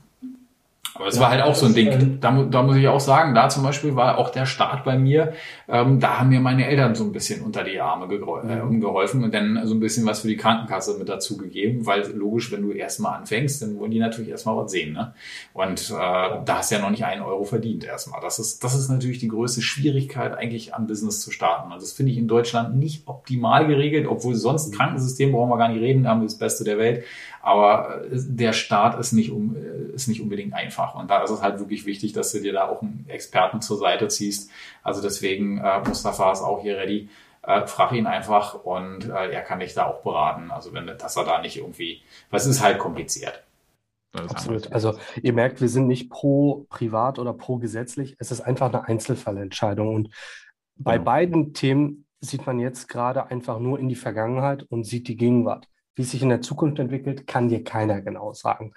[0.99, 2.19] Aber es ja, war halt auch so ein Ding.
[2.21, 5.33] Da, da muss ich auch sagen, da zum Beispiel war auch der Start bei mir,
[5.69, 9.33] ähm, da haben mir meine Eltern so ein bisschen unter die Arme äh, umgeholfen und
[9.33, 12.73] dann so ein bisschen was für die Krankenkasse mit dazu gegeben, weil logisch, wenn du
[12.73, 14.93] erstmal anfängst, dann wollen die natürlich erstmal was sehen.
[14.93, 15.15] Ne?
[15.53, 18.21] Und äh, da hast du ja noch nicht einen Euro verdient erstmal.
[18.21, 21.73] Das ist, das ist natürlich die größte Schwierigkeit, eigentlich am Business zu starten.
[21.73, 25.69] Also das finde ich in Deutschland nicht optimal geregelt, obwohl sonst Krankensystem brauchen wir gar
[25.69, 27.05] nicht reden, haben wir das Beste der Welt.
[27.49, 30.95] Aber äh, der Start ist nicht, um, äh, ist nicht unbedingt einfach.
[30.95, 33.79] Und da ist es halt wirklich wichtig, dass du dir da auch einen Experten zur
[33.79, 34.51] Seite ziehst.
[34.83, 37.09] Also deswegen, äh, Mustafa ist auch hier ready.
[37.43, 40.51] Äh, frag ihn einfach und äh, er kann dich da auch beraten.
[40.51, 43.43] Also wenn, dass er da nicht irgendwie, was ist halt kompliziert.
[44.13, 44.71] Absolut.
[44.71, 48.15] Also ihr merkt, wir sind nicht pro privat oder pro gesetzlich.
[48.19, 49.95] Es ist einfach eine Einzelfallentscheidung.
[49.95, 50.11] Und
[50.77, 51.05] bei genau.
[51.05, 55.67] beiden Themen sieht man jetzt gerade einfach nur in die Vergangenheit und sieht die Gegenwart.
[55.99, 58.73] Wie es sich in der Zukunft entwickelt, kann dir keiner genau sagen.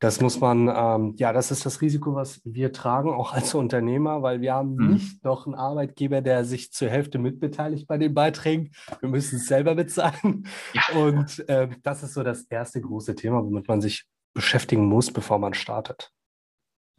[0.00, 4.22] Das muss man, ähm, ja, das ist das Risiko, was wir tragen, auch als Unternehmer,
[4.22, 4.94] weil wir haben mhm.
[4.94, 8.72] nicht noch einen Arbeitgeber, der sich zur Hälfte mitbeteiligt bei den Beiträgen.
[8.98, 10.48] Wir müssen es selber bezahlen.
[10.72, 10.96] Ja.
[10.98, 15.38] Und äh, das ist so das erste große Thema, womit man sich beschäftigen muss, bevor
[15.38, 16.10] man startet.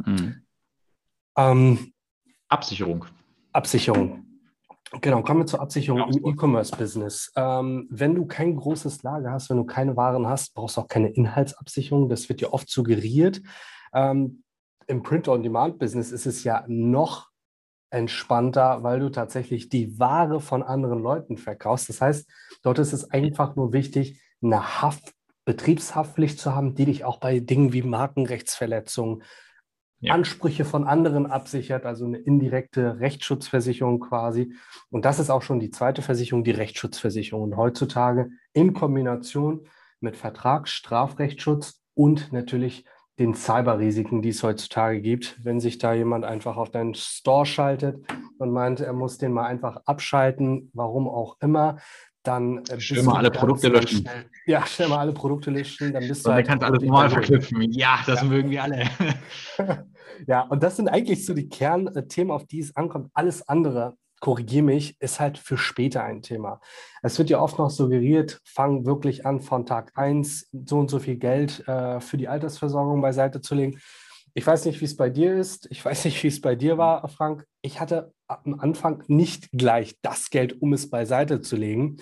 [0.05, 0.45] Mhm.
[1.35, 1.93] Ähm,
[2.47, 3.05] Absicherung.
[3.51, 4.26] Absicherung.
[5.01, 7.33] Genau, kommen wir zur Absicherung im E-Commerce-Business.
[7.35, 10.87] Ähm, wenn du kein großes Lager hast, wenn du keine Waren hast, brauchst du auch
[10.87, 12.07] keine Inhaltsabsicherung.
[12.07, 13.41] Das wird dir oft suggeriert.
[13.93, 14.43] Ähm,
[14.87, 17.29] Im Print-on-Demand-Business ist es ja noch
[17.89, 21.89] entspannter, weil du tatsächlich die Ware von anderen Leuten verkaufst.
[21.89, 22.29] Das heißt,
[22.61, 25.13] dort ist es einfach nur wichtig, eine Haft,
[25.45, 29.23] Betriebshaftpflicht zu haben, die dich auch bei Dingen wie Markenrechtsverletzungen,
[29.99, 30.13] ja.
[30.13, 34.53] Ansprüche von anderen absichert, also eine indirekte Rechtsschutzversicherung quasi.
[34.89, 37.43] Und das ist auch schon die zweite Versicherung, die Rechtsschutzversicherung.
[37.43, 39.67] Und heutzutage in Kombination
[39.99, 42.85] mit Vertragsstrafrechtsschutz und natürlich
[43.19, 45.43] den Cyberrisiken, die es heutzutage gibt.
[45.43, 48.05] Wenn sich da jemand einfach auf deinen Store schaltet
[48.37, 51.77] und meint, er muss den mal einfach abschalten, warum auch immer,
[52.27, 54.01] dann äh, stell mal alle Produkte löschen.
[54.01, 56.31] Schnell, ja, stell mal alle Produkte löschen, dann bist du.
[56.31, 57.61] Halt dann kannst alles normal verknüpfen.
[57.71, 58.27] Ja, das ja.
[58.27, 58.89] mögen wir alle.
[60.27, 63.09] ja, und das sind eigentlich so die Kernthemen, auf die es ankommt.
[63.13, 66.59] Alles andere, korrigiere mich, ist halt für später ein Thema.
[67.01, 70.99] Es wird ja oft noch suggeriert, fang wirklich an, von Tag 1 so und so
[70.99, 73.79] viel Geld äh, für die Altersversorgung beiseite zu legen.
[74.33, 75.67] ich weiß nicht, wie es bei dir ist.
[75.71, 77.45] Ich weiß nicht, wie es bei dir war, Frank.
[77.61, 81.97] Ich hatte am Anfang nicht gleich das Geld, um es beiseite zu legen.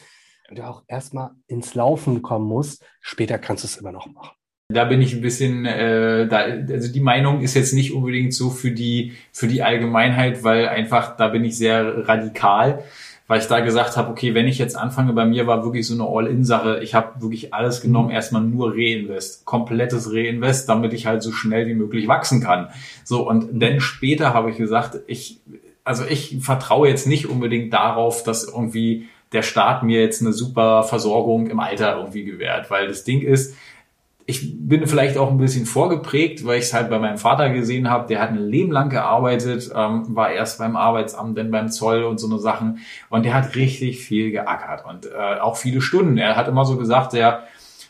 [0.50, 2.86] Und du auch erstmal ins Laufen kommen musst.
[3.02, 4.36] Später kannst du es immer noch machen.
[4.70, 8.50] Da bin ich ein bisschen, äh, da, also die Meinung ist jetzt nicht unbedingt so
[8.50, 12.84] für die für die Allgemeinheit, weil einfach da bin ich sehr radikal
[13.28, 15.96] weil ich da gesagt habe, okay, wenn ich jetzt anfange, bei mir war wirklich so
[15.96, 16.82] eine All-In-Sache.
[16.84, 18.16] Ich habe wirklich alles genommen, mhm.
[18.16, 22.70] erstmal nur Reinvest, komplettes Reinvest, damit ich halt so schnell wie möglich wachsen kann.
[23.04, 25.40] So, und dann später habe ich gesagt, ich,
[25.86, 30.84] also ich vertraue jetzt nicht unbedingt darauf, dass irgendwie der Staat mir jetzt eine super
[30.84, 33.56] Versorgung im Alter irgendwie gewährt, weil das Ding ist,
[34.28, 37.92] ich bin vielleicht auch ein bisschen vorgeprägt, weil ich es halt bei meinem Vater gesehen
[37.92, 38.08] habe.
[38.08, 42.20] Der hat ein Leben lang gearbeitet, ähm, war erst beim Arbeitsamt, dann beim Zoll und
[42.20, 42.80] so eine Sachen.
[43.10, 46.18] Und der hat richtig viel geackert und äh, auch viele Stunden.
[46.18, 47.44] Er hat immer so gesagt, der,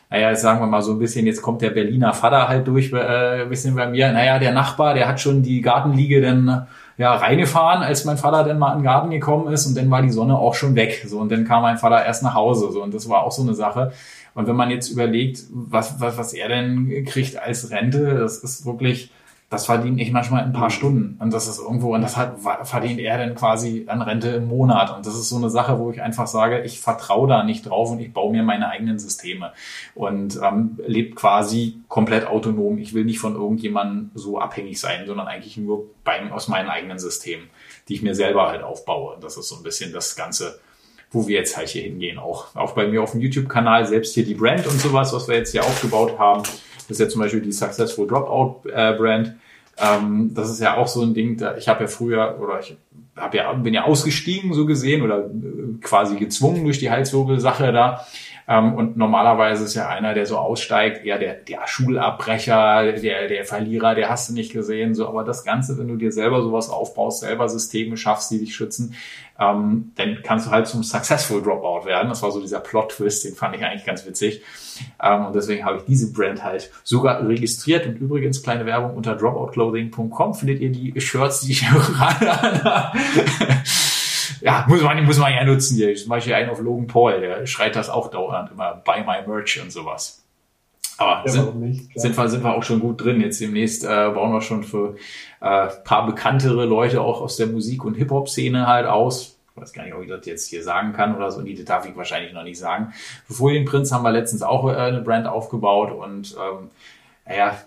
[0.09, 2.91] naja, jetzt sagen wir mal so ein bisschen, jetzt kommt der Berliner Vater halt durch,
[2.91, 4.11] äh, ein bisschen bei mir.
[4.11, 8.57] Naja, der Nachbar, der hat schon die Gartenliege dann ja, reingefahren, als mein Vater dann
[8.57, 11.05] mal in den Garten gekommen ist und dann war die Sonne auch schon weg.
[11.07, 12.71] So, und dann kam mein Vater erst nach Hause.
[12.71, 13.91] So, und das war auch so eine Sache.
[14.33, 18.65] Und wenn man jetzt überlegt, was, was, was er denn kriegt als Rente, das ist
[18.65, 19.11] wirklich,
[19.55, 21.17] das verdient ich manchmal in ein paar Stunden.
[21.21, 24.93] Und das ist irgendwo, und das hat, verdient er dann quasi an Rente im Monat.
[24.93, 27.89] Und das ist so eine Sache, wo ich einfach sage, ich vertraue da nicht drauf
[27.89, 29.53] und ich baue mir meine eigenen Systeme
[29.93, 32.77] und ähm, lebt quasi komplett autonom.
[32.79, 36.99] Ich will nicht von irgendjemandem so abhängig sein, sondern eigentlich nur beim, aus meinen eigenen
[36.99, 37.45] Systemen,
[37.87, 39.15] die ich mir selber halt aufbaue.
[39.15, 40.59] Und das ist so ein bisschen das Ganze,
[41.11, 42.17] wo wir jetzt halt hier hingehen.
[42.17, 45.37] Auch, auch bei mir auf dem YouTube-Kanal, selbst hier die Brand und sowas, was wir
[45.37, 46.43] jetzt hier aufgebaut haben.
[46.43, 49.37] Das ist ja zum Beispiel die Successful Dropout äh, Brand.
[49.77, 52.77] Ähm, das ist ja auch so ein Ding, da, ich habe ja früher, oder ich
[53.15, 58.05] hab ja, bin ja ausgestiegen so gesehen oder äh, quasi gezwungen durch die Halswirbelsache da.
[58.47, 63.43] Ähm, und normalerweise ist ja einer, der so aussteigt, eher der, der Schulabbrecher, der, der
[63.43, 64.93] Verlierer, der hast du nicht gesehen.
[64.93, 68.55] So, aber das Ganze, wenn du dir selber sowas aufbaust, selber Systeme schaffst, die dich
[68.55, 68.95] schützen,
[69.39, 72.09] ähm, dann kannst du halt zum Successful Dropout werden.
[72.09, 74.41] Das war so dieser Plot-Twist, den fand ich eigentlich ganz witzig.
[75.01, 77.85] Ähm, und deswegen habe ich diese Brand halt sogar registriert.
[77.85, 82.91] Und übrigens, kleine Werbung unter dropoutclothing.com findet ihr die Shirts, die ich gerade
[84.41, 85.95] ja, muss man, muss man ja nutzen hier.
[85.95, 89.61] Zum Beispiel einen auf Logan Paul, der schreit das auch dauernd immer, buy my merch
[89.61, 90.23] und sowas.
[90.97, 93.19] Aber ja, sind, nicht, sind, wir, sind wir auch schon gut drin.
[93.19, 94.95] Jetzt demnächst äh, bauen wir schon für
[95.41, 99.34] äh, paar bekanntere Leute auch aus der Musik- und Hip-Hop-Szene halt aus.
[99.55, 101.39] Ich weiß gar nicht, ob ich das jetzt hier sagen kann oder so.
[101.39, 102.93] Nee, das darf ich wahrscheinlich noch nicht sagen.
[103.25, 106.71] Für Folienprinz haben wir letztens auch äh, eine Brand aufgebaut und ähm,
[107.25, 107.57] naja,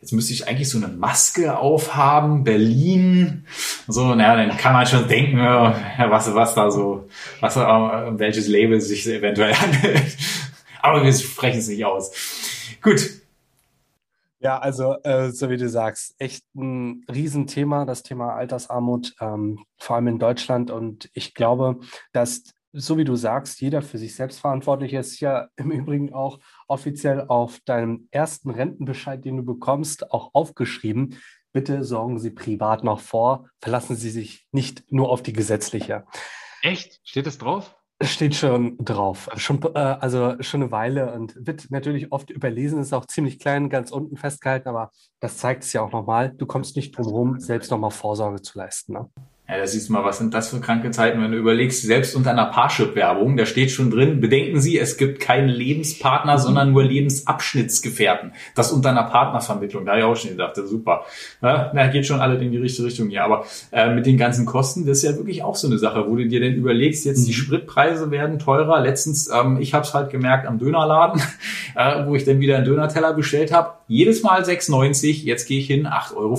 [0.00, 3.44] jetzt müsste ich eigentlich so eine Maske aufhaben, Berlin,
[3.88, 7.08] so, naja, dann kann man schon denken, was, was da so,
[7.40, 10.16] was, äh, welches Label sich eventuell handelt.
[10.80, 12.10] Aber wir sprechen es nicht aus.
[12.80, 13.21] Gut.
[14.42, 19.96] Ja, also, äh, so wie du sagst, echt ein Riesenthema, das Thema Altersarmut, ähm, vor
[19.96, 20.72] allem in Deutschland.
[20.72, 21.78] Und ich glaube,
[22.12, 26.40] dass so wie du sagst, jeder für sich selbst verantwortlich ist, ja im Übrigen auch
[26.66, 31.18] offiziell auf deinem ersten Rentenbescheid, den du bekommst, auch aufgeschrieben.
[31.52, 36.04] Bitte sorgen Sie privat noch vor, verlassen Sie sich nicht nur auf die gesetzliche.
[36.62, 37.00] Echt?
[37.04, 37.76] Steht das drauf?
[38.02, 39.28] Steht schon drauf.
[39.36, 43.70] Schon, äh, also schon eine Weile und wird natürlich oft überlesen, ist auch ziemlich klein,
[43.70, 46.32] ganz unten festgehalten, aber das zeigt es ja auch nochmal.
[46.36, 48.94] Du kommst nicht drum herum, selbst nochmal Vorsorge zu leisten.
[48.94, 49.08] Ne?
[49.52, 52.16] Ja, da siehst du mal, was sind das für kranke Zeiten, wenn du überlegst, selbst
[52.16, 56.82] unter einer Parship-Werbung, da steht schon drin, bedenken Sie, es gibt keinen Lebenspartner, sondern nur
[56.82, 58.32] Lebensabschnittsgefährten.
[58.54, 61.04] Das unter einer Partnervermittlung, da habe ich auch schon gedacht, super.
[61.42, 63.24] Ja, da geht schon alle in die richtige Richtung hier.
[63.24, 66.16] Aber äh, mit den ganzen Kosten, das ist ja wirklich auch so eine Sache, wo
[66.16, 67.36] du dir denn überlegst, jetzt die mhm.
[67.36, 68.80] Spritpreise werden teurer.
[68.80, 71.20] Letztens, ähm, ich habe es halt gemerkt am Dönerladen,
[71.76, 73.74] äh, wo ich dann wieder einen Dönerteller bestellt habe.
[73.86, 76.36] Jedes Mal 6,90, jetzt gehe ich hin 8,50 Euro.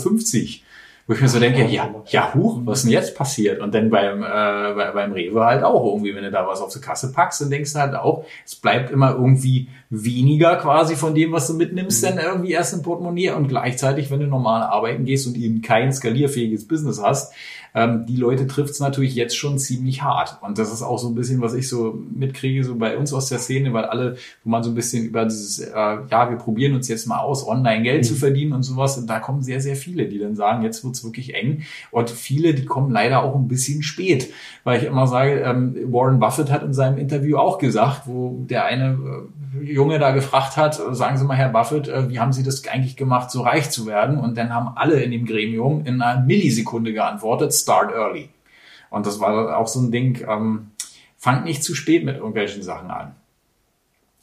[1.05, 3.59] Wo ich mir so denke, ja, ja, huch, was ist denn jetzt passiert?
[3.59, 6.79] Und dann beim, äh, beim Rewe halt auch irgendwie, wenn du da was auf die
[6.79, 11.33] Kasse packst, dann denkst du halt auch, es bleibt immer irgendwie weniger quasi von dem,
[11.33, 12.07] was du mitnimmst, mhm.
[12.07, 15.91] dann irgendwie erst im Portemonnaie und gleichzeitig, wenn du normal arbeiten gehst und eben kein
[15.91, 17.33] skalierfähiges Business hast,
[17.75, 20.37] ähm, die Leute trifft es natürlich jetzt schon ziemlich hart.
[20.41, 23.29] Und das ist auch so ein bisschen, was ich so mitkriege, so bei uns aus
[23.29, 26.75] der Szene, weil alle, wo man so ein bisschen über dieses, äh, ja, wir probieren
[26.75, 28.07] uns jetzt mal aus, online Geld mhm.
[28.07, 31.03] zu verdienen und sowas, und da kommen sehr, sehr viele, die dann sagen, jetzt wird's
[31.03, 31.63] wirklich eng.
[31.91, 34.31] Und viele, die kommen leider auch ein bisschen spät,
[34.63, 38.65] weil ich immer sage, ähm, Warren Buffett hat in seinem Interview auch gesagt, wo der
[38.65, 42.43] eine äh, Junge da gefragt hat, sagen Sie mal, Herr Buffett, äh, wie haben Sie
[42.43, 44.17] das eigentlich gemacht, so reich zu werden?
[44.17, 48.29] Und dann haben alle in dem Gremium in einer Millisekunde geantwortet, start early.
[48.89, 50.71] Und das war auch so ein Ding, ähm,
[51.17, 53.15] fangt nicht zu spät mit irgendwelchen Sachen an.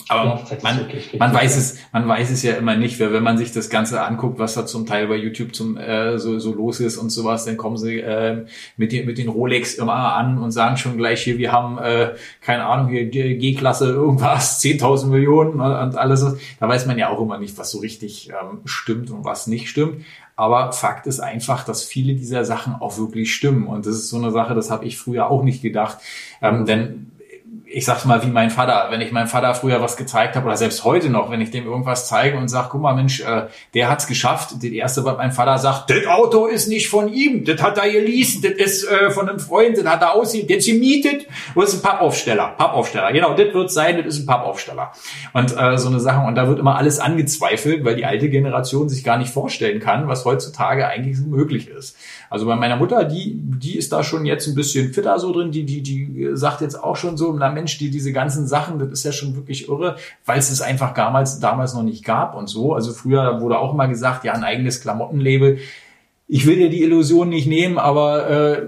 [0.08, 3.52] Aber man, man weiß es, man weiß es ja immer nicht, weil wenn man sich
[3.52, 6.96] das Ganze anguckt, was da zum Teil bei YouTube zum äh, so, so los ist
[6.96, 8.44] und sowas, dann kommen sie äh,
[8.76, 12.14] mit den mit den Rolex immer an und sagen schon gleich hier, wir haben äh,
[12.40, 16.26] keine Ahnung hier G-Klasse irgendwas, 10.000 Millionen und alles.
[16.58, 19.68] Da weiß man ja auch immer nicht, was so richtig ähm, stimmt und was nicht
[19.68, 20.04] stimmt.
[20.40, 23.66] Aber Fakt ist einfach, dass viele dieser Sachen auch wirklich stimmen.
[23.66, 25.98] Und das ist so eine Sache, das habe ich früher auch nicht gedacht.
[26.40, 27.09] Ähm, denn
[27.72, 30.56] ich sag's mal wie mein Vater, wenn ich meinem Vater früher was gezeigt habe oder
[30.56, 33.88] selbst heute noch, wenn ich dem irgendwas zeige und sag, guck mal Mensch, äh, der
[33.88, 34.54] hat's geschafft.
[34.56, 37.90] Das erste, was mein Vater sagt, das Auto ist nicht von ihm, das hat er
[37.90, 41.74] geleast, das ist äh, von einem Freund, das hat er aussehen, das gemietet, das ist
[41.76, 44.92] ein Pappaufsteller, Pappaufsteller, genau, das wird sein, das ist ein Pappaufsteller.
[45.32, 48.88] Und äh, so eine Sache, und da wird immer alles angezweifelt, weil die alte Generation
[48.88, 51.96] sich gar nicht vorstellen kann, was heutzutage eigentlich so möglich ist.
[52.30, 55.50] Also bei meiner Mutter, die, die ist da schon jetzt ein bisschen fitter so drin,
[55.50, 58.90] die, die, die sagt jetzt auch schon so, na Mensch, die, diese ganzen Sachen, das
[58.90, 62.46] ist ja schon wirklich irre, weil es es einfach damals, damals noch nicht gab und
[62.46, 62.72] so.
[62.72, 65.58] Also früher wurde auch immer gesagt, ja, ein eigenes Klamottenlabel.
[66.28, 68.66] Ich will dir die Illusion nicht nehmen, aber äh,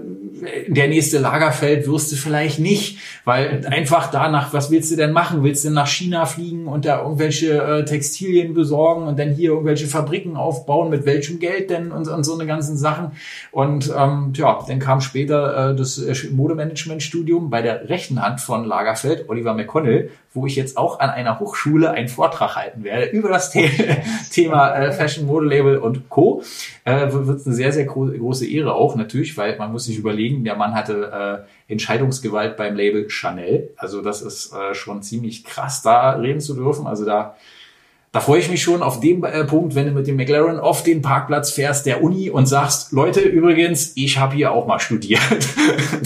[0.67, 5.43] der nächste Lagerfeld wirst du vielleicht nicht, weil einfach danach, was willst du denn machen?
[5.43, 9.87] Willst du nach China fliegen und da irgendwelche äh, Textilien besorgen und dann hier irgendwelche
[9.87, 10.89] Fabriken aufbauen?
[10.89, 13.11] Mit welchem Geld denn und, und so eine ganzen Sachen?
[13.51, 16.01] Und ähm, ja, dann kam später äh, das
[16.31, 21.39] Modemanagementstudium bei der rechten Hand von Lagerfeld, Oliver McConnell, wo ich jetzt auch an einer
[21.39, 23.69] Hochschule einen Vortrag halten werde über das The
[24.31, 26.43] Thema äh, Fashion, Modelabel und Co.
[26.85, 30.43] Äh, wird eine sehr, sehr gro große Ehre auch natürlich, weil man muss sich überlegen,
[30.43, 33.69] der Mann hatte äh, Entscheidungsgewalt beim Label Chanel.
[33.77, 36.87] Also das ist äh, schon ziemlich krass, da reden zu dürfen.
[36.87, 37.35] Also da
[38.13, 40.83] da freue ich mich schon auf den äh, Punkt, wenn du mit dem McLaren auf
[40.83, 45.21] den Parkplatz fährst der Uni und sagst, Leute, übrigens, ich habe hier auch mal studiert.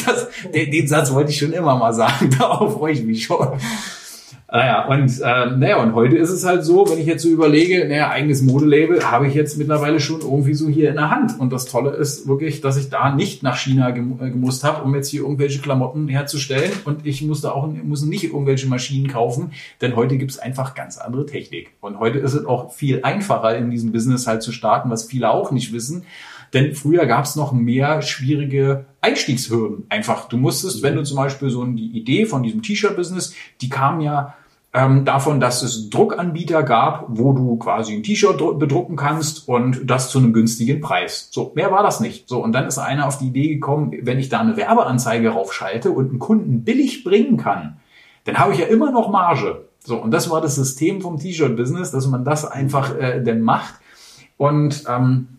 [0.06, 2.30] Das, den, den Satz wollte ich schon immer mal sagen.
[2.40, 3.60] Darauf freue ich mich schon.
[4.50, 7.86] Naja, und äh, naja, und heute ist es halt so, wenn ich jetzt so überlege,
[7.86, 11.38] naja, eigenes Modelabel habe ich jetzt mittlerweile schon irgendwie so hier in der Hand.
[11.38, 14.96] Und das Tolle ist wirklich, dass ich da nicht nach China äh, gemusst habe, um
[14.96, 16.72] jetzt hier irgendwelche Klamotten herzustellen.
[16.86, 20.98] Und ich musste auch muss nicht irgendwelche Maschinen kaufen, denn heute gibt es einfach ganz
[20.98, 21.72] andere Technik.
[21.82, 25.30] Und heute ist es auch viel einfacher, in diesem Business halt zu starten, was viele
[25.30, 26.06] auch nicht wissen.
[26.54, 29.86] Denn früher gab es noch mehr schwierige Einstiegshürden.
[29.90, 34.02] Einfach, du musstest, wenn du zum Beispiel so die Idee von diesem T-Shirt-Business, die kam
[34.02, 34.36] ja
[34.74, 40.10] ähm, davon, dass es Druckanbieter gab, wo du quasi ein T-Shirt bedrucken kannst und das
[40.10, 41.30] zu einem günstigen Preis.
[41.32, 42.28] So, mehr war das nicht.
[42.28, 45.92] So, und dann ist einer auf die Idee gekommen, wenn ich da eine Werbeanzeige raufschalte
[45.92, 47.78] und einen Kunden billig bringen kann,
[48.26, 49.68] dann habe ich ja immer noch Marge.
[49.84, 53.76] So, und das war das System vom T-Shirt-Business, dass man das einfach äh, denn macht.
[54.36, 55.37] Und ähm,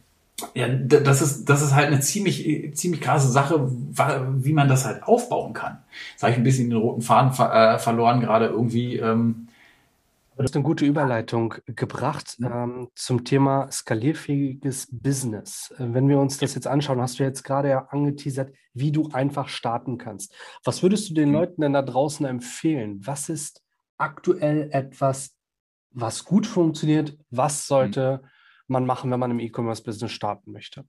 [0.55, 5.03] ja, das ist, das ist halt eine ziemlich, ziemlich krasse Sache, wie man das halt
[5.03, 5.79] aufbauen kann.
[6.13, 8.97] Jetzt habe ich ein bisschen den roten Faden ver äh, verloren, gerade irgendwie.
[8.97, 9.49] Ähm
[10.37, 15.75] Du hast eine gute Überleitung gebracht ähm, zum Thema skalierfähiges Business.
[15.79, 19.09] Äh, wenn wir uns das jetzt anschauen, hast du jetzt gerade ja angeteasert, wie du
[19.13, 20.33] einfach starten kannst.
[20.63, 21.35] Was würdest du den mhm.
[21.35, 23.01] Leuten denn da draußen empfehlen?
[23.05, 23.65] Was ist
[23.97, 25.35] aktuell etwas,
[25.91, 27.19] was gut funktioniert?
[27.31, 28.29] Was sollte mhm
[28.69, 30.85] man machen, wenn man im E-Commerce-Business starten möchte?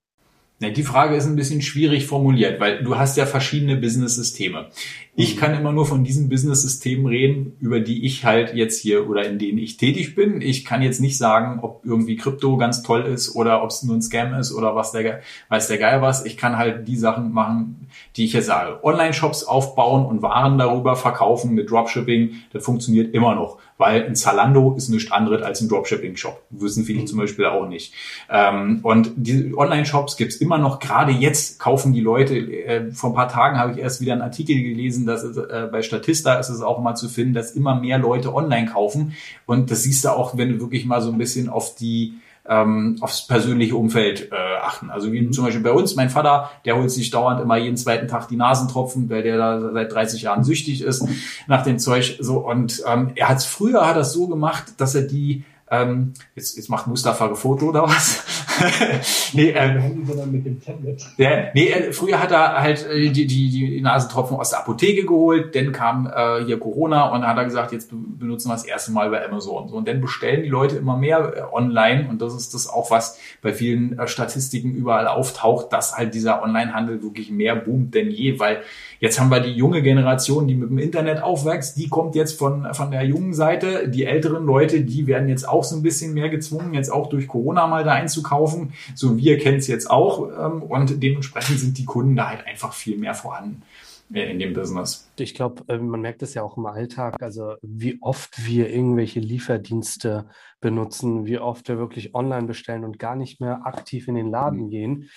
[0.61, 4.67] Ja, die Frage ist ein bisschen schwierig formuliert, weil du hast ja verschiedene Business-Systeme.
[5.15, 9.25] Ich kann immer nur von diesen Business-Systemen reden, über die ich halt jetzt hier oder
[9.25, 10.41] in denen ich tätig bin.
[10.41, 13.95] Ich kann jetzt nicht sagen, ob irgendwie Krypto ganz toll ist oder ob es nur
[13.95, 16.25] ein Scam ist oder was der, weiß der Geil was.
[16.25, 17.87] Ich kann halt die Sachen machen,
[18.17, 18.83] die ich jetzt sage.
[18.83, 24.75] Online-Shops aufbauen und Waren darüber verkaufen mit Dropshipping, das funktioniert immer noch weil ein Zalando
[24.75, 26.43] ist nichts anderes als ein Dropshipping-Shop.
[26.49, 27.07] Wissen viele mhm.
[27.07, 27.93] zum Beispiel auch nicht.
[28.29, 33.15] Ähm, und die Online-Shops gibt's immer noch, gerade jetzt kaufen die Leute, äh, vor ein
[33.15, 36.61] paar Tagen habe ich erst wieder einen Artikel gelesen, dass äh, bei Statista ist es
[36.61, 39.13] auch mal zu finden, dass immer mehr Leute online kaufen.
[39.45, 42.15] Und das siehst du auch, wenn du wirklich mal so ein bisschen auf die
[42.49, 44.89] ähm, aufs persönliche Umfeld äh, achten.
[44.89, 48.07] Also wie zum Beispiel bei uns, mein Vater, der holt sich dauernd immer jeden zweiten
[48.07, 51.07] Tag die Nasentropfen, weil der da seit 30 Jahren süchtig ist
[51.47, 52.17] nach dem Zeug.
[52.19, 56.57] So und ähm, er hat früher hat er so gemacht, dass er die ähm, jetzt,
[56.57, 58.23] jetzt macht Mustafa ein Foto oder was?
[59.33, 61.05] nee, ähm, mit dem Tablet.
[61.17, 65.05] Ja, nee, äh, früher hat er halt äh, die, die, die Nasentropfen aus der Apotheke
[65.05, 68.65] geholt, dann kam äh, hier Corona und dann hat er gesagt, jetzt benutzen wir das
[68.65, 69.69] erste Mal bei Amazon.
[69.69, 72.91] So, und dann bestellen die Leute immer mehr äh, online und das ist das auch,
[72.91, 78.11] was bei vielen äh, Statistiken überall auftaucht, dass halt dieser Onlinehandel wirklich mehr boomt denn
[78.11, 78.61] je, weil
[78.99, 82.73] jetzt haben wir die junge Generation, die mit dem Internet aufwächst, die kommt jetzt von,
[82.73, 83.89] von der jungen Seite.
[83.89, 87.27] Die älteren Leute, die werden jetzt auch so ein bisschen mehr gezwungen, jetzt auch durch
[87.27, 88.73] Corona mal da einzukaufen kaufen.
[88.95, 92.73] So wir kennen es jetzt auch ähm, und dementsprechend sind die Kunden da halt einfach
[92.73, 93.63] viel mehr vorhanden.
[94.11, 95.07] in dem Business.
[95.19, 99.19] Ich glaube, äh, man merkt es ja auch im Alltag, also wie oft wir irgendwelche
[99.19, 100.25] Lieferdienste
[100.61, 104.63] benutzen, wie oft wir wirklich online bestellen und gar nicht mehr aktiv in den Laden
[104.65, 104.69] mhm.
[104.71, 105.09] gehen,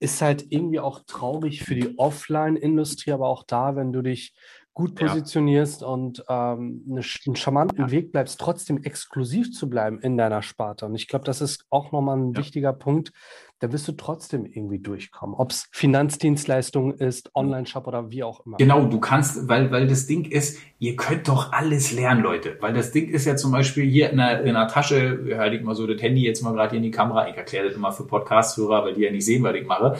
[0.00, 4.34] ist halt irgendwie auch traurig für die Offline-Industrie, aber auch da, wenn du dich
[4.78, 5.88] gut positionierst ja.
[5.88, 7.90] und ähm, eine, einen charmanten ja.
[7.90, 10.86] Weg bleibst, trotzdem exklusiv zu bleiben in deiner Sparte.
[10.86, 12.38] Und ich glaube, das ist auch nochmal ein ja.
[12.38, 13.12] wichtiger Punkt,
[13.60, 15.34] da wirst du trotzdem irgendwie durchkommen.
[15.36, 18.56] Ob es Finanzdienstleistungen ist, Online-Shop oder wie auch immer.
[18.56, 22.56] Genau, du kannst, weil, weil das Ding ist, ihr könnt doch alles lernen, Leute.
[22.60, 25.62] Weil das Ding ist ja zum Beispiel hier in einer, in einer Tasche, halte ich
[25.62, 27.28] mal so das Handy jetzt mal gerade in die Kamera.
[27.28, 29.96] Ich erkläre das immer für Podcast-Hörer, weil die ja nicht sehen, was ich mache.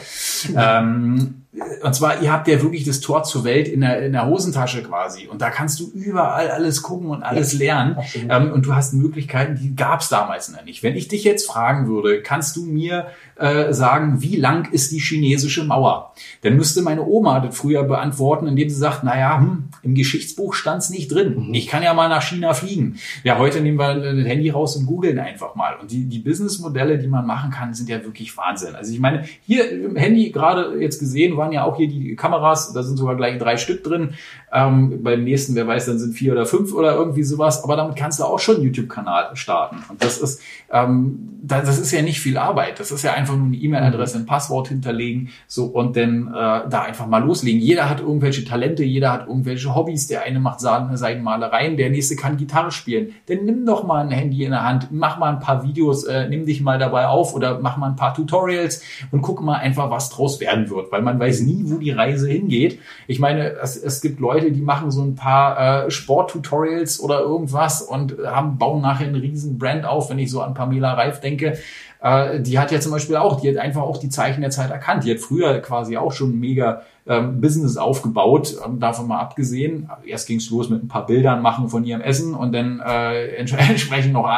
[0.55, 1.43] ähm,
[1.81, 4.83] und zwar, ihr habt ja wirklich das Tor zur Welt in der, in der Hosentasche
[4.83, 5.27] quasi.
[5.27, 7.97] Und da kannst du überall alles gucken und alles lernen.
[8.29, 10.83] Ähm, und du hast Möglichkeiten, die gab es damals noch nicht.
[10.83, 13.07] Wenn ich dich jetzt fragen würde, kannst du mir
[13.39, 16.13] äh, sagen, wie lang ist die chinesische Mauer?
[16.41, 20.81] Dann müsste meine Oma das früher beantworten, indem sie sagt, naja, hm, im Geschichtsbuch stand
[20.81, 21.47] es nicht drin.
[21.47, 21.53] Mhm.
[21.53, 22.97] Ich kann ja mal nach China fliegen.
[23.23, 25.77] Ja, heute nehmen wir das Handy raus und googeln einfach mal.
[25.81, 28.75] Und die, die Businessmodelle, die man machen kann, sind ja wirklich Wahnsinn.
[28.75, 32.73] Also ich meine, hier im Handy gerade jetzt gesehen, waren ja auch hier die Kameras,
[32.73, 34.15] da sind sogar gleich drei Stück drin.
[34.51, 37.63] Ähm, beim nächsten, wer weiß, dann sind vier oder fünf oder irgendwie sowas.
[37.63, 39.77] Aber damit kannst du auch schon einen YouTube-Kanal starten.
[39.89, 42.79] Und das ist, ähm, das ist ja nicht viel Arbeit.
[42.79, 46.81] Das ist ja einfach nur eine E-Mail-Adresse, ein Passwort hinterlegen, so und dann äh, da
[46.87, 47.61] einfach mal loslegen.
[47.61, 50.07] Jeder hat irgendwelche Talente, jeder hat irgendwelche Hobbys.
[50.07, 53.13] Der eine macht Seidenmalereien, der nächste kann Gitarre spielen.
[53.27, 56.27] Dann nimm doch mal ein Handy in der Hand, mach mal ein paar Videos, äh,
[56.27, 59.89] nimm dich mal dabei auf oder mach mal ein paar Tutorials und guck mal einfach,
[59.89, 62.79] was draus werden wird, weil man weiß nie, wo die Reise hingeht.
[63.07, 67.19] Ich meine, es, es gibt Leute, Leute, die machen so ein paar äh, Sport-Tutorials oder
[67.19, 71.19] irgendwas und haben, bauen nachher einen riesen Brand auf, wenn ich so an Pamela Reif
[71.19, 71.57] denke.
[72.01, 74.71] Äh, die hat ja zum Beispiel auch, die hat einfach auch die Zeichen der Zeit
[74.71, 75.03] erkannt.
[75.03, 79.89] Die hat früher quasi auch schon mega ähm, Business aufgebaut, ähm, davon mal abgesehen.
[80.05, 83.29] Erst ging es los mit ein paar Bildern machen von ihrem Essen und dann äh,
[83.35, 84.29] entsprechend noch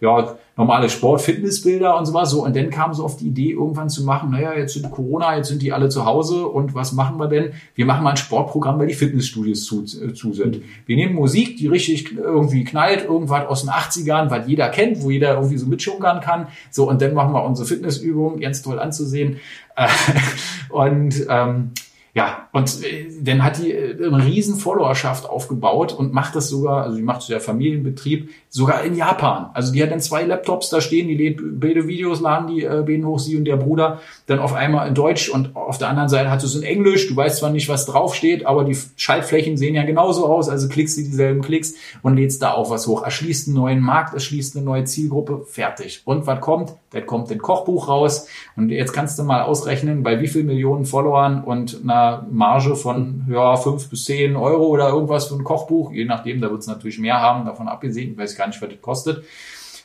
[0.00, 2.30] ja, normale Sport-Fitnessbilder und sowas.
[2.30, 5.36] So, und dann kam so auf die Idee, irgendwann zu machen, naja, jetzt sind Corona,
[5.36, 7.54] jetzt sind die alle zu Hause und was machen wir denn?
[7.74, 10.60] Wir machen mal ein Sportprogramm, weil die Fitnessstudios zu, äh, zu sind.
[10.86, 15.10] Wir nehmen Musik, die richtig irgendwie knallt, irgendwas aus den 80ern, was jeder kennt, wo
[15.10, 16.46] jeder irgendwie so mitschunkern kann.
[16.70, 19.40] So, und dann machen wir unsere Fitnessübungen, ganz toll anzusehen.
[20.68, 21.72] und ähm,
[22.14, 26.84] ja, und äh, dann hat die äh, eine riesen Followerschaft aufgebaut und macht das sogar,
[26.84, 29.46] also die macht ja Familienbetrieb, sogar in Japan.
[29.54, 32.82] Also die hat dann zwei Laptops da stehen, die lädt beide Videos, laden die äh,
[32.86, 36.10] beiden hoch, sie und der Bruder, dann auf einmal in Deutsch und auf der anderen
[36.10, 37.08] Seite hat es in Englisch.
[37.08, 40.98] Du weißt zwar nicht, was draufsteht, aber die Schaltflächen sehen ja genauso aus, also klickst
[40.98, 43.02] du dieselben Klicks und lädst da auch was hoch.
[43.04, 46.02] Erschließt einen neuen Markt, erschließt eine neue Zielgruppe, fertig.
[46.04, 46.74] Und was kommt?
[46.92, 50.84] Da kommt ein Kochbuch raus und jetzt kannst du mal ausrechnen, bei wie viel Millionen
[50.84, 55.92] Followern und einer Marge von ja, fünf bis zehn Euro oder irgendwas für ein Kochbuch,
[55.92, 58.68] je nachdem, da wird es natürlich mehr haben, davon abgesehen, ich weiß gar nicht, was
[58.68, 59.24] das kostet.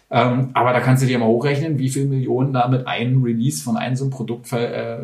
[0.09, 3.61] Ähm, aber da kannst du dir mal hochrechnen, wie viele Millionen da mit einem Release
[3.61, 4.99] von einem so einem Produkt äh,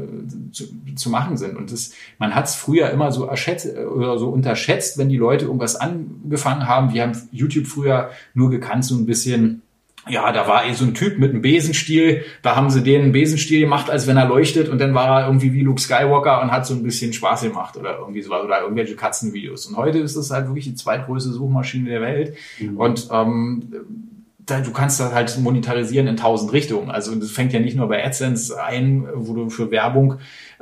[0.52, 0.64] zu,
[0.96, 1.58] zu, machen sind.
[1.58, 5.46] Und das, man hat es früher immer so erschätzt, oder so unterschätzt, wenn die Leute
[5.46, 6.94] irgendwas angefangen haben.
[6.94, 9.63] Wir haben YouTube früher nur gekannt, so ein bisschen
[10.10, 13.62] ja, da war eh so ein Typ mit einem Besenstiel, da haben sie den Besenstiel
[13.62, 16.66] gemacht, als wenn er leuchtet und dann war er irgendwie wie Luke Skywalker und hat
[16.66, 19.68] so ein bisschen Spaß gemacht oder irgendwie so oder irgendwelche Katzenvideos.
[19.68, 22.78] Und heute ist es halt wirklich die zweitgrößte Suchmaschine der Welt mhm.
[22.78, 23.64] und ähm,
[24.46, 26.92] da, du kannst das halt monetarisieren in tausend Richtungen.
[26.92, 30.16] Also das fängt ja nicht nur bei AdSense ein, wo du für Werbung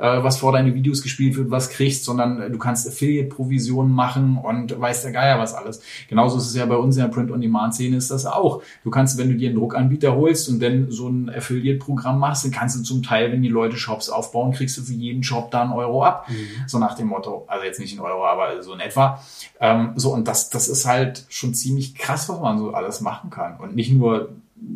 [0.06, 4.78] was vor deine Videos gespielt wird, was kriegst, sondern äh, du kannst Affiliate-Provisionen machen und
[4.78, 5.80] weiß der Geier was alles.
[6.08, 8.62] Genauso ist es ja bei uns in der Print-on-Demand-Szene ist das auch.
[8.82, 12.50] Du kannst, wenn du dir einen Druckanbieter holst und dann so ein Affiliate-Programm machst, dann
[12.50, 15.62] kannst du zum Teil, wenn die Leute Shops aufbauen, kriegst du für jeden Shop da
[15.62, 16.28] einen Euro ab.
[16.28, 16.66] Mhm.
[16.66, 19.22] So nach dem Motto, also jetzt nicht ein Euro, aber so in etwa.
[19.60, 23.30] Ähm, so, und das, das ist halt schon ziemlich krass, was man so alles machen
[23.30, 23.56] kann.
[23.58, 24.30] Und nicht nur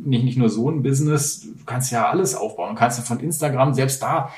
[0.05, 2.71] nicht, nicht nur so ein Business, du kannst ja alles aufbauen.
[2.71, 4.31] Du kannst ja von Instagram, selbst da,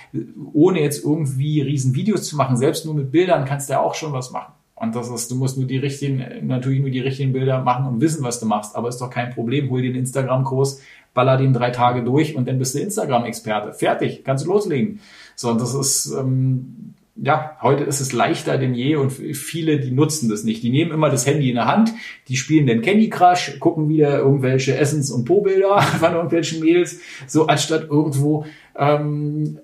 [0.52, 3.94] ohne jetzt irgendwie riesen Videos zu machen, selbst nur mit Bildern kannst du ja auch
[3.94, 4.52] schon was machen.
[4.74, 8.00] Und das ist, du musst nur die richtigen, natürlich nur die richtigen Bilder machen und
[8.00, 8.76] wissen, was du machst.
[8.76, 9.70] Aber ist doch kein Problem.
[9.70, 10.80] Hol dir den Instagram-Kurs,
[11.14, 13.72] baller den drei Tage durch und dann bist du Instagram-Experte.
[13.72, 15.00] Fertig, kannst du loslegen.
[15.34, 19.90] So, und das ist, ähm, ja, heute ist es leichter denn je und viele, die
[19.90, 20.62] nutzen das nicht.
[20.62, 21.92] Die nehmen immer das Handy in der Hand,
[22.28, 27.46] die spielen den Candy Crush, gucken wieder irgendwelche Essens- und Po-Bilder von irgendwelchen Mädels, so
[27.46, 28.46] anstatt irgendwo
[28.76, 29.58] ähm,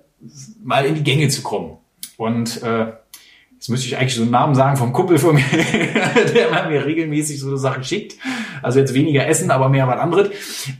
[0.63, 1.77] mal in die Gänge zu kommen.
[2.17, 2.93] Und äh,
[3.65, 5.43] Jetzt müsste ich eigentlich so einen Namen sagen vom Kumpel von mir,
[6.35, 8.15] der mir regelmäßig so eine Sache schickt.
[8.61, 10.29] Also jetzt weniger Essen, aber mehr was anderes.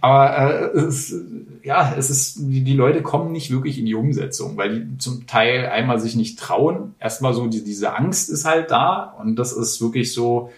[0.01, 1.15] Aber äh, es,
[1.63, 5.25] ja, es ist, die, die Leute kommen nicht wirklich in die Umsetzung, weil die zum
[5.25, 6.93] Teil einmal sich nicht trauen.
[6.99, 10.51] Erstmal so die, diese Angst ist halt da und das ist wirklich so,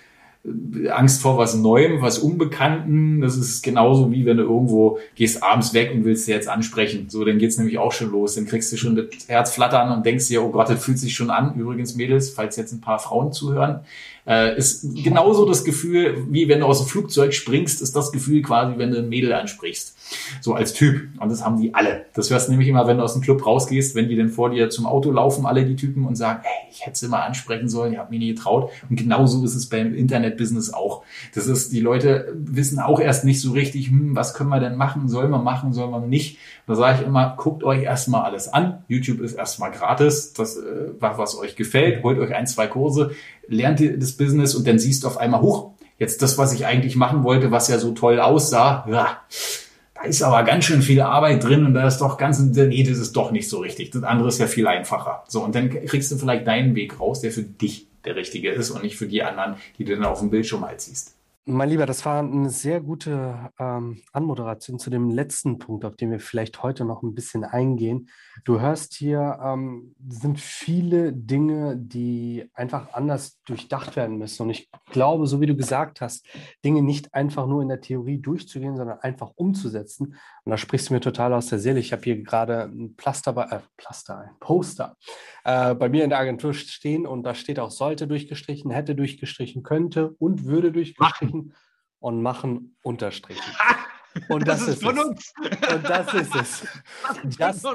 [0.89, 3.19] Angst vor was Neuem, was Unbekannten.
[3.21, 7.07] Das ist genauso wie wenn du irgendwo gehst abends weg und willst dir jetzt ansprechen.
[7.09, 8.35] So, dann geht's nämlich auch schon los.
[8.35, 11.13] Dann kriegst du schon das Herz flattern und denkst dir, oh Gott, das fühlt sich
[11.13, 11.55] schon an.
[11.55, 13.81] Übrigens, Mädels, falls jetzt ein paar Frauen zuhören,
[14.25, 18.41] äh, ist genauso das Gefühl, wie wenn du aus dem Flugzeug springst, ist das Gefühl
[18.41, 19.96] quasi, wenn du ein Mädel ansprichst.
[20.41, 21.09] So als Typ.
[21.19, 22.05] Und das haben die alle.
[22.13, 24.49] Das hörst du nämlich immer, wenn du aus dem Club rausgehst, wenn die denn vor
[24.49, 27.69] dir zum Auto laufen, alle die Typen und sagen, ey, ich hätte sie mal ansprechen
[27.69, 28.69] sollen, ich habe mir nie getraut.
[28.89, 31.03] Und genauso ist es beim Internetbusiness auch.
[31.33, 34.75] Das ist, die Leute wissen auch erst nicht so richtig, hm, was können wir denn
[34.75, 36.37] machen, sollen wir machen, sollen wir nicht.
[36.67, 38.83] Da sage ich immer, guckt euch erstmal alles an.
[38.87, 40.33] YouTube ist erstmal gratis.
[40.33, 43.11] Das, äh, was euch gefällt, holt euch ein, zwei Kurse,
[43.47, 46.65] lernt ihr das Business und dann siehst du auf einmal, hoch, jetzt das, was ich
[46.65, 49.17] eigentlich machen wollte, was ja so toll aussah, ja,
[49.97, 52.99] da ist aber ganz schön viel Arbeit drin und da ist doch ganz, nee, das
[52.99, 53.91] ist doch nicht so richtig.
[53.91, 55.23] Das andere ist ja viel einfacher.
[55.27, 58.69] So, und dann kriegst du vielleicht deinen Weg raus, der für dich der richtige ist
[58.69, 61.16] und nicht für die anderen, die du dann auf dem Bildschirm halt siehst.
[61.49, 66.11] Mein Lieber, das war eine sehr gute ähm, Anmoderation zu dem letzten Punkt, auf den
[66.11, 68.09] wir vielleicht heute noch ein bisschen eingehen.
[68.43, 74.43] Du hörst hier, ähm, sind viele Dinge, die einfach anders durchdacht werden müssen.
[74.43, 76.25] Und ich glaube, so wie du gesagt hast,
[76.65, 80.15] Dinge nicht einfach nur in der Theorie durchzugehen, sondern einfach umzusetzen.
[80.43, 81.79] Und da sprichst du mir total aus der Seele.
[81.79, 84.97] Ich habe hier gerade ein Plaster, bei, äh, Plaster, ein Poster
[85.45, 89.63] äh, bei mir in der Agentur stehen und da steht auch sollte durchgestrichen, hätte durchgestrichen,
[89.63, 91.55] könnte und würde durchgestrichen machen.
[91.99, 93.53] und machen unterstrichen.
[94.29, 95.05] Und das, das ist, ist, von es.
[95.05, 95.33] uns.
[95.73, 96.67] Und das ist es.
[97.37, 97.67] Just,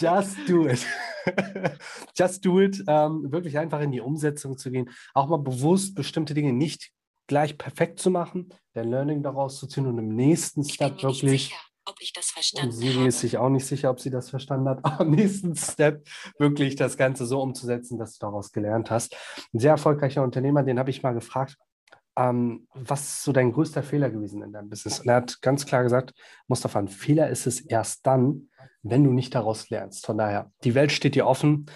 [0.00, 0.86] just do it.
[2.16, 2.82] just do it.
[2.86, 4.90] Ähm, wirklich einfach in die Umsetzung zu gehen.
[5.14, 6.90] Auch mal bewusst bestimmte Dinge nicht
[7.26, 11.44] gleich perfekt zu machen, der Learning daraus zu ziehen und im nächsten Step wirklich.
[11.44, 11.56] Sicher
[11.86, 12.76] ob ich das verstanden habe.
[12.76, 14.78] Siri ist sich auch nicht sicher, ob sie das verstanden hat.
[14.84, 16.06] Aber im nächsten Step
[16.38, 19.16] wirklich das Ganze so umzusetzen, dass du daraus gelernt hast.
[19.52, 21.56] Ein sehr erfolgreicher Unternehmer, den habe ich mal gefragt,
[22.16, 25.00] ähm, was ist so dein größter Fehler gewesen in deinem Business?
[25.00, 26.12] Und er hat ganz klar gesagt,
[26.48, 28.48] Mustafa, ein Fehler ist es erst dann,
[28.82, 30.06] wenn du nicht daraus lernst.
[30.06, 31.66] Von daher, die Welt steht dir offen.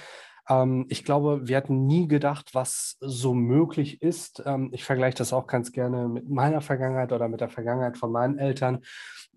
[0.48, 4.42] Ähm, ich glaube, wir hatten nie gedacht, was so möglich ist.
[4.44, 8.12] Ähm, ich vergleiche das auch ganz gerne mit meiner Vergangenheit oder mit der Vergangenheit von
[8.12, 8.80] meinen Eltern.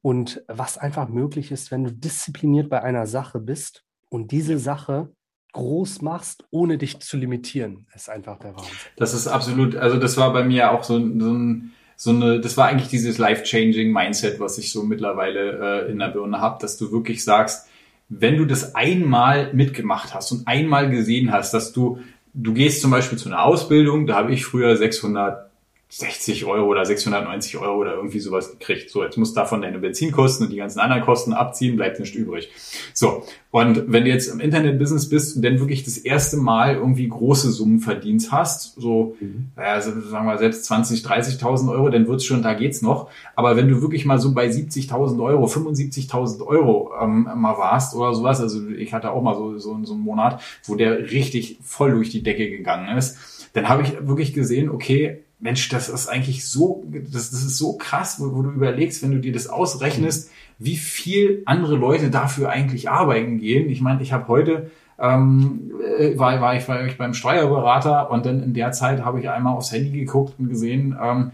[0.02, 5.12] Und was einfach möglich ist, wenn du diszipliniert bei einer Sache bist und diese Sache
[5.58, 8.72] groß machst, ohne dich zu limitieren, ist einfach der Wahnsinn.
[8.96, 12.56] Das ist absolut, also das war bei mir auch so, so ein so eine, das
[12.58, 16.78] war eigentlich dieses life-changing Mindset, was ich so mittlerweile äh, in der Birne habe, dass
[16.78, 17.68] du wirklich sagst,
[18.08, 22.00] wenn du das einmal mitgemacht hast und einmal gesehen hast, dass du,
[22.36, 25.47] du gehst zum Beispiel zu einer Ausbildung, da habe ich früher 600
[25.90, 28.90] 60 Euro oder 690 Euro oder irgendwie sowas gekriegt.
[28.90, 32.14] So, jetzt musst du davon deine Benzinkosten und die ganzen anderen Kosten abziehen, bleibt nicht
[32.14, 32.50] übrig.
[32.94, 37.08] So, und wenn du jetzt im Internet-Business bist und dann wirklich das erste Mal irgendwie
[37.08, 39.52] große Summen verdient hast, so, mhm.
[39.56, 43.10] naja, sagen wir selbst 20, 30.000 Euro, dann wird's schon, da geht's noch.
[43.36, 48.14] Aber wenn du wirklich mal so bei 70.000 Euro, 75.000 Euro ähm, mal warst oder
[48.14, 51.92] sowas, also ich hatte auch mal so, so, so einen Monat, wo der richtig voll
[51.92, 56.48] durch die Decke gegangen ist, dann habe ich wirklich gesehen, okay, Mensch, das ist eigentlich
[56.48, 60.32] so, das, das ist so krass, wo, wo, du überlegst, wenn du dir das ausrechnest,
[60.58, 63.70] wie viel andere Leute dafür eigentlich arbeiten gehen.
[63.70, 68.26] Ich meine, ich habe heute ähm, äh, war, war, ich, war ich beim Steuerberater und
[68.26, 71.32] dann in der Zeit habe ich einmal aufs Handy geguckt und gesehen, ähm,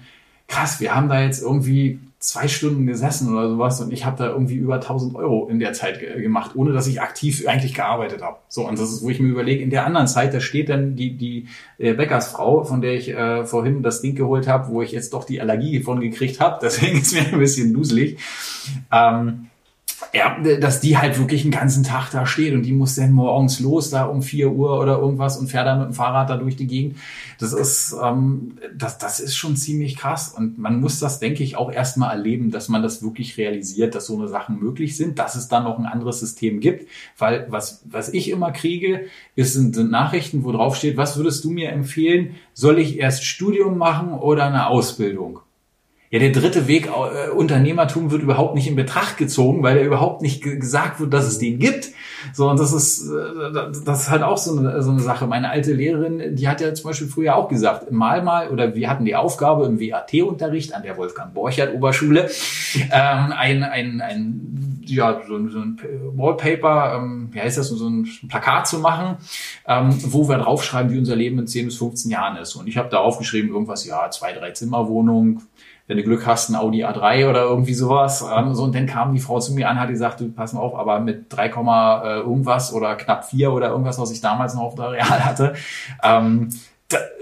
[0.47, 4.29] krass, wir haben da jetzt irgendwie zwei Stunden gesessen oder sowas und ich habe da
[4.29, 8.21] irgendwie über 1000 Euro in der Zeit ge gemacht, ohne dass ich aktiv eigentlich gearbeitet
[8.21, 8.37] habe.
[8.47, 10.95] So, und das ist, wo ich mir überlege, in der anderen Zeit, da steht dann
[10.95, 11.47] die, die
[11.79, 15.25] äh, Bäckersfrau, von der ich äh, vorhin das Ding geholt habe, wo ich jetzt doch
[15.25, 18.17] die Allergie von gekriegt habe, deswegen ist mir ein bisschen duselig.
[18.89, 19.49] Ähm,
[20.13, 23.59] ja, dass die halt wirklich einen ganzen Tag da steht und die muss dann morgens
[23.59, 26.55] los, da um vier Uhr oder irgendwas und fährt dann mit dem Fahrrad da durch
[26.55, 26.97] die Gegend.
[27.39, 30.33] Das ist, ähm, das, das ist schon ziemlich krass.
[30.35, 34.07] Und man muss das, denke ich, auch erstmal erleben, dass man das wirklich realisiert, dass
[34.07, 36.87] so eine Sachen möglich sind, dass es dann noch ein anderes System gibt.
[37.17, 41.43] Weil was, was ich immer kriege, ist, sind, sind Nachrichten, wo drauf steht, was würdest
[41.43, 42.35] du mir empfehlen?
[42.53, 45.39] Soll ich erst Studium machen oder eine Ausbildung?
[46.13, 50.21] Ja, der dritte Weg äh, Unternehmertum wird überhaupt nicht in Betracht gezogen, weil er überhaupt
[50.21, 51.89] nicht gesagt wird, dass es den gibt.
[52.33, 53.51] So, und das ist, äh,
[53.83, 55.25] das ist halt auch so eine, so eine Sache.
[55.25, 58.91] Meine alte Lehrerin, die hat ja zum Beispiel früher auch gesagt, mal mal, oder wir
[58.91, 62.29] hatten die Aufgabe im WAT-Unterricht an der Wolfgang Borchert Oberschule,
[62.75, 65.79] ähm, ein, ein, ein ja, so, so ein
[66.15, 69.17] Wallpaper, ähm, wie heißt das, so ein Plakat zu machen,
[69.67, 72.55] ähm, wo wir draufschreiben, wie unser Leben in 10 bis 15 Jahren ist.
[72.55, 75.41] Und ich habe da aufgeschrieben, irgendwas, ja, zwei, drei Zimmerwohnung,
[75.87, 78.23] wenn du Glück hast, ein Audi A3 oder irgendwie sowas.
[78.33, 80.61] Ähm, so, und dann kam die Frau zu mir an, hat gesagt, du pass mal
[80.61, 84.63] auf, aber mit 3, äh, irgendwas oder knapp 4 oder irgendwas, was ich damals noch
[84.63, 85.53] auf der Real hatte,
[86.01, 86.49] ähm,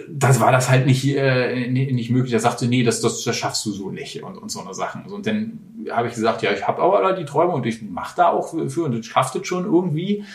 [0.10, 2.34] das war das halt nicht, äh, nicht möglich.
[2.34, 5.06] Er sagte, nee, das, das, das schaffst du so nicht und, und so eine Sachen.
[5.06, 5.60] Und dann
[5.90, 8.84] habe ich gesagt, ja, ich habe aber die Träume und ich mache da auch für
[8.84, 10.26] und ich schafft es schon irgendwie.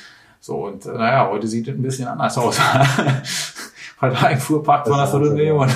[0.40, 2.58] So, und äh, naja, heute sieht es ein bisschen anders aus.
[4.00, 5.70] heute war ein Fuhrpark von einer Viertelmillion.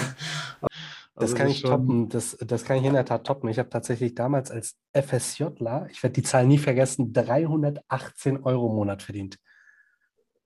[1.20, 2.08] Das kann ich toppen.
[2.08, 3.48] Das, das kann ich in der Tat toppen.
[3.48, 8.76] Ich habe tatsächlich damals als FSJler, ich werde die Zahl nie vergessen, 318 Euro im
[8.76, 9.38] Monat verdient.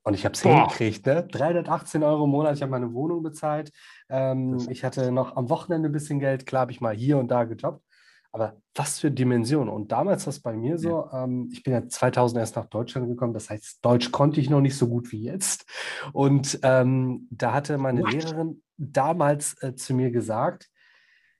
[0.03, 1.27] Und ich habe es hingekriegt, ne?
[1.27, 3.73] 318 Euro im Monat, ich habe meine Wohnung bezahlt.
[4.11, 7.29] Ähm, ich hatte noch am Wochenende ein bisschen Geld, klar habe ich mal hier und
[7.29, 7.83] da gejobbt.
[8.35, 9.73] Aber was für Dimensionen.
[9.73, 11.23] Und damals war es bei mir so, ja.
[11.23, 14.61] ähm, ich bin ja 2000 erst nach Deutschland gekommen, das heißt, Deutsch konnte ich noch
[14.61, 15.67] nicht so gut wie jetzt.
[16.13, 18.13] Und ähm, da hatte meine What?
[18.13, 20.69] Lehrerin damals äh, zu mir gesagt,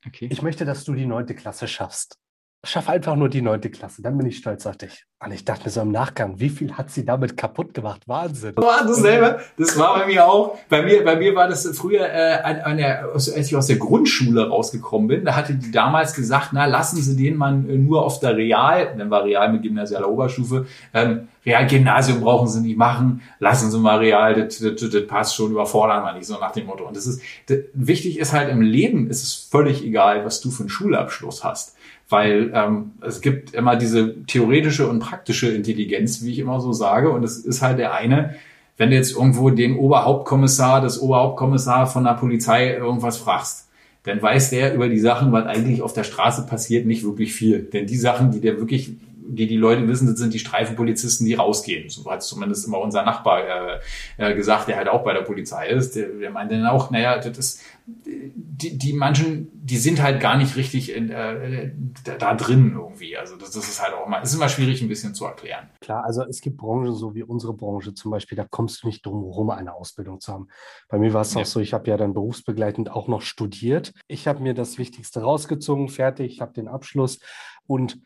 [0.07, 0.29] okay.
[0.31, 2.21] ich möchte, dass du die neunte Klasse schaffst
[2.65, 5.05] schaff einfach nur die neunte Klasse, dann bin ich stolz auf dich.
[5.25, 8.03] Und ich dachte mir so im Nachgang, wie viel hat sie damit kaputt gemacht?
[8.07, 8.57] Wahnsinn.
[8.57, 9.41] War dasselbe.
[9.57, 10.59] Das war bei mir auch.
[10.69, 13.77] Bei mir, bei mir war das früher, äh, an, an der, als ich aus der
[13.77, 18.05] Grundschule rausgekommen bin, da hatte die damals gesagt, na, lassen Sie den Mann äh, nur
[18.05, 23.23] auf der Real, dann war Real mit gymnasialer Oberstufe, ähm, Real-Gymnasium brauchen Sie nicht machen,
[23.39, 26.67] lassen Sie mal Real, das, das, das passt schon, überfordern wir nicht, so nach dem
[26.67, 26.87] Motto.
[26.87, 30.51] Und das ist, das, wichtig ist halt im Leben, ist es völlig egal, was du
[30.51, 31.77] für einen Schulabschluss hast
[32.09, 37.11] weil ähm, es gibt immer diese theoretische und praktische Intelligenz, wie ich immer so sage,
[37.11, 38.35] und es ist halt der eine,
[38.77, 43.69] wenn du jetzt irgendwo den Oberhauptkommissar, das Oberhauptkommissar von der Polizei irgendwas fragst,
[44.03, 47.61] dann weiß der über die Sachen, was eigentlich auf der Straße passiert, nicht wirklich viel.
[47.61, 48.97] Denn die Sachen, die der wirklich
[49.27, 51.89] die die Leute wissen, das sind die Streifenpolizisten, die rausgehen.
[51.89, 53.81] So hat zumindest immer unser Nachbar äh,
[54.19, 55.97] äh, gesagt, der halt auch bei der Polizei ist.
[55.97, 60.37] Der, der meinte dann auch, naja, das ist, die, die manchen, die sind halt gar
[60.37, 61.73] nicht richtig in, äh,
[62.05, 63.17] da, da drin irgendwie.
[63.17, 65.69] Also das, das ist halt auch mal, es ist immer schwierig ein bisschen zu erklären.
[65.81, 69.05] Klar, also es gibt Branchen so wie unsere Branche zum Beispiel, da kommst du nicht
[69.05, 70.49] drum herum, eine Ausbildung zu haben.
[70.89, 71.41] Bei mir war es ja.
[71.41, 73.93] auch so, ich habe ja dann berufsbegleitend auch noch studiert.
[74.07, 77.21] Ich habe mir das Wichtigste rausgezogen, fertig, ich habe den Abschluss
[77.67, 77.99] und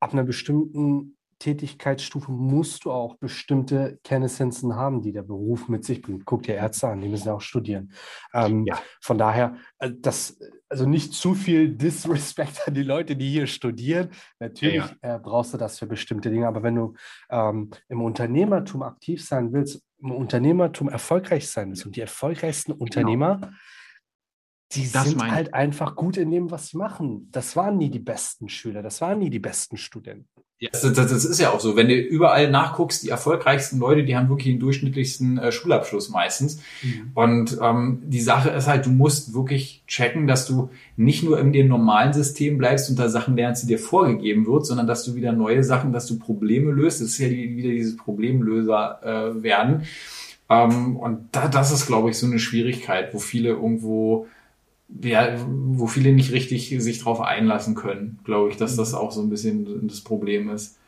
[0.00, 6.02] ab einer bestimmten Tätigkeitsstufe musst du auch bestimmte Kennessenzen haben, die der Beruf mit sich
[6.02, 6.24] bringt.
[6.24, 7.92] Guck dir Ärzte an, die müssen auch studieren.
[8.34, 8.80] Ähm, ja.
[9.00, 10.38] Von daher, äh, das,
[10.68, 14.10] also nicht zu viel Disrespect an die Leute, die hier studieren.
[14.40, 15.16] Natürlich ja.
[15.16, 16.94] äh, brauchst du das für bestimmte Dinge, aber wenn du
[17.30, 23.52] ähm, im Unternehmertum aktiv sein willst, im Unternehmertum erfolgreich sein willst und die erfolgreichsten genau.
[24.72, 27.28] Die das sind halt einfach gut in dem, was sie machen.
[27.32, 30.38] Das waren nie die besten Schüler, das waren nie die besten Studenten.
[30.60, 31.76] Ja, das, das, das ist ja auch so.
[31.76, 36.60] Wenn du überall nachguckst, die erfolgreichsten Leute, die haben wirklich den durchschnittlichsten äh, Schulabschluss meistens.
[36.82, 37.12] Mhm.
[37.14, 41.52] Und ähm, die Sache ist halt, du musst wirklich checken, dass du nicht nur in
[41.52, 45.14] dem normalen System bleibst und da Sachen lernst, die dir vorgegeben wird, sondern dass du
[45.14, 47.00] wieder neue Sachen, dass du Probleme löst.
[47.00, 49.84] Das ist ja die, wieder dieses Problemlöser äh, werden.
[50.50, 54.26] Ähm, und da, das ist, glaube ich, so eine Schwierigkeit, wo viele irgendwo
[55.02, 59.20] ja, wo viele nicht richtig sich drauf einlassen können, glaube ich, dass das auch so
[59.20, 60.78] ein bisschen das Problem ist.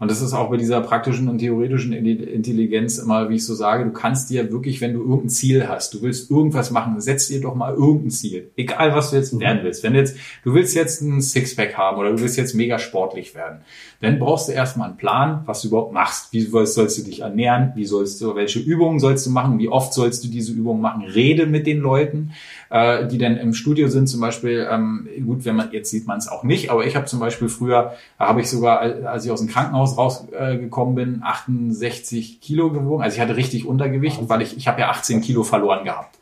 [0.00, 3.84] Und das ist auch bei dieser praktischen und theoretischen Intelligenz immer, wie ich so sage,
[3.84, 7.40] du kannst dir wirklich, wenn du irgendein Ziel hast, du willst irgendwas machen, setz dir
[7.40, 8.50] doch mal irgendein Ziel.
[8.56, 9.40] Egal, was du jetzt mhm.
[9.40, 9.82] werden willst.
[9.82, 13.34] Wenn du jetzt, du willst jetzt ein Sixpack haben oder du willst jetzt mega sportlich
[13.34, 13.62] werden,
[14.00, 16.32] dann brauchst du erstmal einen Plan, was du überhaupt machst.
[16.32, 17.72] Wie sollst du dich ernähren?
[17.74, 19.58] Wie sollst du, welche Übungen sollst du machen?
[19.58, 21.02] Wie oft sollst du diese Übungen machen?
[21.02, 22.30] Rede mit den Leuten
[22.70, 26.18] äh, die dann im Studio sind, zum Beispiel, ähm, gut, wenn man, jetzt sieht man
[26.18, 29.40] es auch nicht, aber ich habe zum Beispiel früher, habe ich sogar, als ich aus
[29.40, 33.02] dem Krankenhaus rausgekommen äh, bin, 68 Kilo gewogen.
[33.02, 36.18] Also ich hatte richtig Untergewicht, weil ich, ich habe ja 18 Kilo verloren gehabt.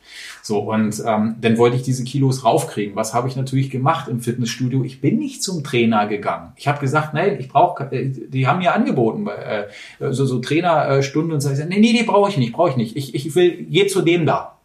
[0.47, 2.95] So, und ähm, dann wollte ich diese Kilos raufkriegen.
[2.95, 4.81] Was habe ich natürlich gemacht im Fitnessstudio?
[4.85, 6.53] Ich bin nicht zum Trainer gegangen.
[6.55, 9.65] Ich habe gesagt, nein, ich brauche, äh, die haben mir angeboten, äh,
[10.13, 11.51] so, so Trainerstunden und so.
[11.51, 12.95] Ich sag, nee, nee, die brauche ich nicht, brauche ich nicht.
[12.95, 14.56] Ich, ich will, geh zu dem da.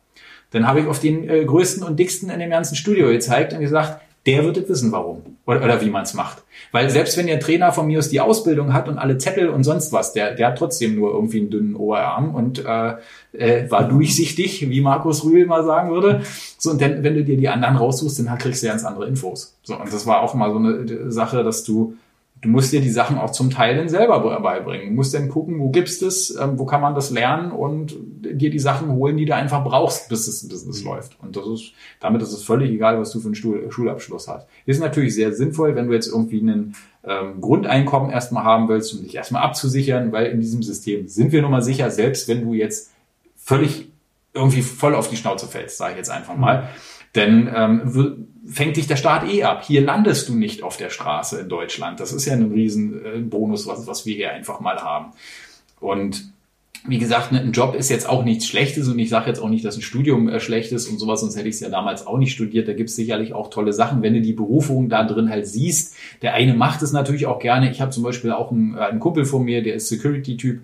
[0.53, 3.61] Dann habe ich auf den äh, größten und dicksten in dem ganzen Studio gezeigt und
[3.61, 6.43] gesagt, der wird es wissen, warum oder, oder wie man es macht.
[6.71, 9.65] Weil selbst wenn der Trainer von mir aus die Ausbildung hat und alle Zettel und
[9.65, 12.95] sonst was, der, der hat trotzdem nur irgendwie einen dünnen Oberarm und äh,
[13.33, 16.23] äh, war durchsichtig, wie Markus Rühl mal sagen würde.
[16.59, 19.57] So, und dann, wenn du dir die anderen raussuchst, dann kriegst du ganz andere Infos.
[19.65, 21.97] So, und das war auch mal so eine Sache, dass du
[22.43, 24.89] du musst dir die Sachen auch zum Teil dann selber beibringen.
[24.89, 28.51] Du musst dann gucken, wo gibt's das, ähm, wo kann man das lernen und dir
[28.51, 30.91] die Sachen holen, die du einfach brauchst, bis das Business mhm.
[30.91, 31.17] läuft.
[31.23, 34.49] Und das ist, damit ist es völlig egal, was du für einen Schulabschluss hast.
[34.67, 36.75] Ist natürlich sehr sinnvoll, wenn du jetzt irgendwie einen
[37.05, 41.43] ähm, Grundeinkommen erstmal haben willst, um dich erstmal abzusichern, weil in diesem System sind wir
[41.43, 42.91] nun mal sicher, selbst wenn du jetzt
[43.37, 43.89] völlig
[44.35, 46.69] irgendwie voll auf die Schnauze fällst, sage ich jetzt einfach mal.
[47.15, 49.65] Denn ähm, fängt dich der Staat eh ab.
[49.65, 52.01] Hier landest du nicht auf der Straße in Deutschland.
[52.01, 55.13] Das ist ja ein Riesenbonus, was, was wir hier einfach mal haben.
[55.81, 56.33] Und
[56.85, 59.49] wie gesagt, ne, ein Job ist jetzt auch nichts Schlechtes und ich sage jetzt auch
[59.49, 62.07] nicht, dass ein Studium äh, schlecht ist und sowas, sonst hätte ich es ja damals
[62.07, 62.67] auch nicht studiert.
[62.67, 65.95] Da gibt es sicherlich auch tolle Sachen, wenn du die Berufung da drin halt siehst.
[66.23, 67.71] Der eine macht es natürlich auch gerne.
[67.71, 70.61] Ich habe zum Beispiel auch einen, äh, einen Kumpel von mir, der ist Security-Typ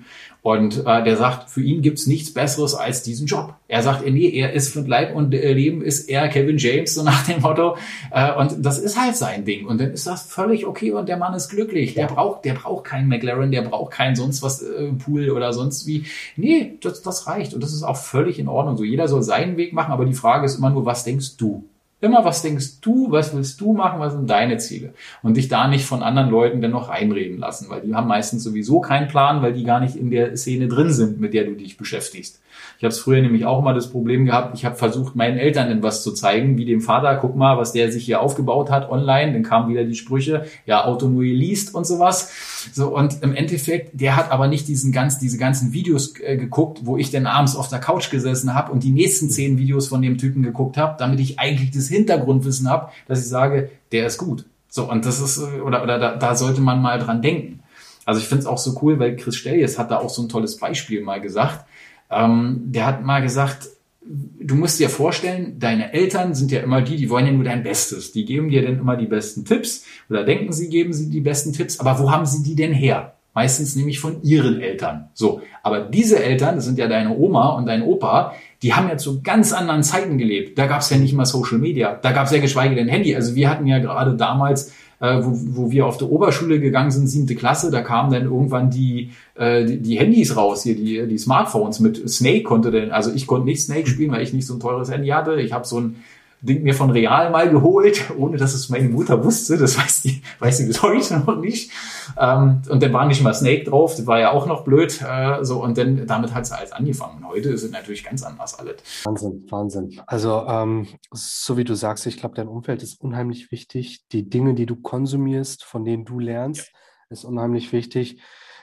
[0.49, 3.53] und äh, der sagt, für ihn gibt's nichts Besseres als diesen Job.
[3.69, 7.03] Er sagt, nee, er ist von Leib und äh, Leben ist er Kevin James, so
[7.05, 7.77] nach dem Motto.
[8.11, 9.67] Äh, und das ist halt sein Ding.
[9.67, 11.93] Und dann ist das völlig okay und der Mann ist glücklich.
[11.93, 15.87] Der braucht, der braucht keinen McLaren, der braucht keinen sonst was äh, Pool oder sonst
[15.87, 16.07] wie.
[16.37, 17.53] Nee, das, das reicht.
[17.53, 18.79] Und das ist auch völlig in Ordnung.
[18.79, 21.69] So jeder soll seinen Weg machen, aber die Frage ist immer nur, was denkst du?
[22.01, 24.95] Immer, was denkst du, was willst du machen, was sind deine Ziele?
[25.23, 28.45] Und dich da nicht von anderen Leuten dann noch reinreden lassen, weil die haben meistens
[28.45, 31.55] sowieso keinen Plan, weil die gar nicht in der Szene drin sind, mit der du
[31.55, 32.41] dich beschäftigst.
[32.79, 35.69] Ich habe es früher nämlich auch immer das Problem gehabt, ich habe versucht, meinen Eltern
[35.69, 39.33] etwas zu zeigen, wie dem Vater, guck mal, was der sich hier aufgebaut hat online.
[39.33, 42.33] Dann kamen wieder die Sprüche, ja, Auto nur liest und sowas.
[42.73, 46.83] So, und im Endeffekt, der hat aber nicht diesen ganz, diese ganzen Videos äh, geguckt,
[46.85, 50.01] wo ich dann abends auf der Couch gesessen habe und die nächsten zehn Videos von
[50.01, 54.19] dem Typen geguckt habe, damit ich eigentlich das Hintergrundwissen habe, dass ich sage, der ist
[54.19, 54.45] gut.
[54.69, 57.59] So, und das ist, äh, oder, oder da, da sollte man mal dran denken.
[58.05, 60.29] Also ich finde es auch so cool, weil Chris Stellies hat da auch so ein
[60.29, 61.67] tolles Beispiel mal gesagt.
[62.11, 63.69] Ähm, der hat mal gesagt,
[64.09, 67.63] du musst dir vorstellen, deine Eltern sind ja immer die, die wollen ja nur dein
[67.63, 68.13] Bestes.
[68.13, 71.53] Die geben dir dann immer die besten Tipps oder denken sie geben sie die besten
[71.53, 73.15] Tipps, aber wo haben sie die denn her?
[73.35, 75.11] Meistens nämlich von ihren Eltern.
[75.15, 78.97] So, aber diese Eltern, das sind ja deine Oma und dein Opa, die haben ja
[78.97, 80.59] zu ganz anderen Zeiten gelebt.
[80.59, 83.15] Da gab es ja nicht mal Social Media, da gab es ja geschweige denn Handy.
[83.15, 87.07] Also wir hatten ja gerade damals äh, wo, wo wir auf der Oberschule gegangen sind,
[87.07, 91.19] siebte Klasse, da kamen dann irgendwann die, äh, die, die Handys raus, hier die, die
[91.19, 94.55] Smartphones mit Snake konnte denn, also ich konnte nicht Snake spielen, weil ich nicht so
[94.55, 95.41] ein teures Handy hatte.
[95.41, 95.97] Ich habe so ein
[96.41, 99.57] Ding mir von Real mal geholt, ohne dass es meine Mutter wusste.
[99.59, 101.71] Das weiß die, weiß sie bis heute noch nicht.
[102.17, 105.03] Ähm, und dann war nicht mal Snake drauf, das war ja auch noch blöd.
[105.03, 107.19] Äh, so und dann damit hat es alles angefangen.
[107.19, 108.77] Und heute es natürlich ganz anders alles.
[109.05, 110.01] Wahnsinn, Wahnsinn.
[110.07, 114.07] Also ähm, so wie du sagst, ich glaube, dein Umfeld ist unheimlich wichtig.
[114.13, 116.79] Die Dinge, die du konsumierst, von denen du lernst, ja.
[117.11, 118.21] ist unheimlich wichtig.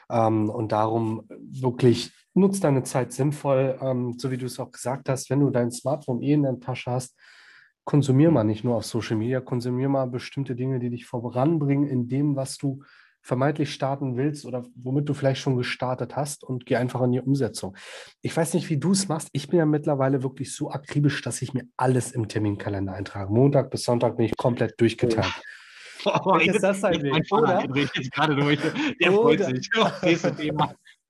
[0.09, 5.09] Ähm, und darum wirklich nutzt deine Zeit sinnvoll, ähm, so wie du es auch gesagt
[5.09, 7.15] hast, wenn du dein Smartphone eh in der Tasche hast,
[7.85, 12.09] konsumier mal nicht nur auf Social Media, konsumier mal bestimmte Dinge, die dich voranbringen in
[12.09, 12.83] dem, was du
[13.21, 17.21] vermeintlich starten willst oder womit du vielleicht schon gestartet hast und geh einfach in die
[17.21, 17.75] Umsetzung.
[18.21, 19.29] Ich weiß nicht, wie du es machst.
[19.31, 23.33] Ich bin ja mittlerweile wirklich so akribisch, dass ich mir alles im Terminkalender eintrage.
[23.33, 25.33] Montag bis Sonntag bin ich komplett durchgeteilt.
[26.23, 27.65] Oh, ist das ein Weg, oder?
[27.75, 28.59] Jetzt gerade durch.
[29.01, 29.69] Der freut sich.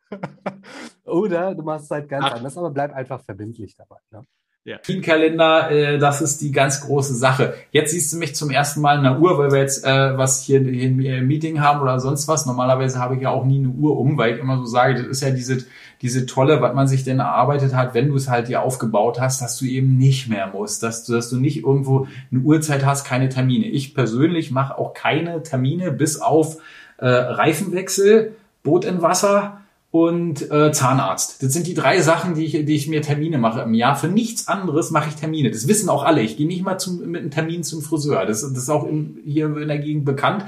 [1.03, 2.36] oder du machst es halt ganz Ach.
[2.36, 3.97] anders, aber bleib einfach verbindlich dabei.
[4.11, 4.23] Ne?
[4.68, 4.80] Ja.
[4.80, 7.53] Teamkalender, äh, das ist die ganz große Sache.
[7.70, 10.41] Jetzt siehst du mich zum ersten Mal in der Uhr, weil wir jetzt äh, was
[10.41, 12.47] hier, hier ein Meeting haben oder sonst was.
[12.47, 15.05] Normalerweise habe ich ja auch nie eine Uhr um, weil ich immer so sage, das
[15.05, 15.63] ist ja diese,
[16.01, 19.39] diese tolle, was man sich denn erarbeitet hat, wenn du es halt dir aufgebaut hast,
[19.39, 23.05] dass du eben nicht mehr musst, dass du, dass du nicht irgendwo eine Uhrzeit hast,
[23.05, 23.68] keine Termine.
[23.68, 26.57] Ich persönlich mache auch keine Termine bis auf
[26.97, 29.61] äh, Reifenwechsel, Boot in Wasser,
[29.95, 31.41] und äh, Zahnarzt.
[31.41, 33.95] Das sind die drei Sachen, die ich, die ich mir Termine mache im Jahr.
[33.95, 35.51] Für nichts anderes mache ich Termine.
[35.51, 36.21] Das wissen auch alle.
[36.21, 38.25] Ich gehe nicht mal zum, mit einem Termin zum Friseur.
[38.25, 40.47] Das, das ist auch in, hier in der Gegend bekannt.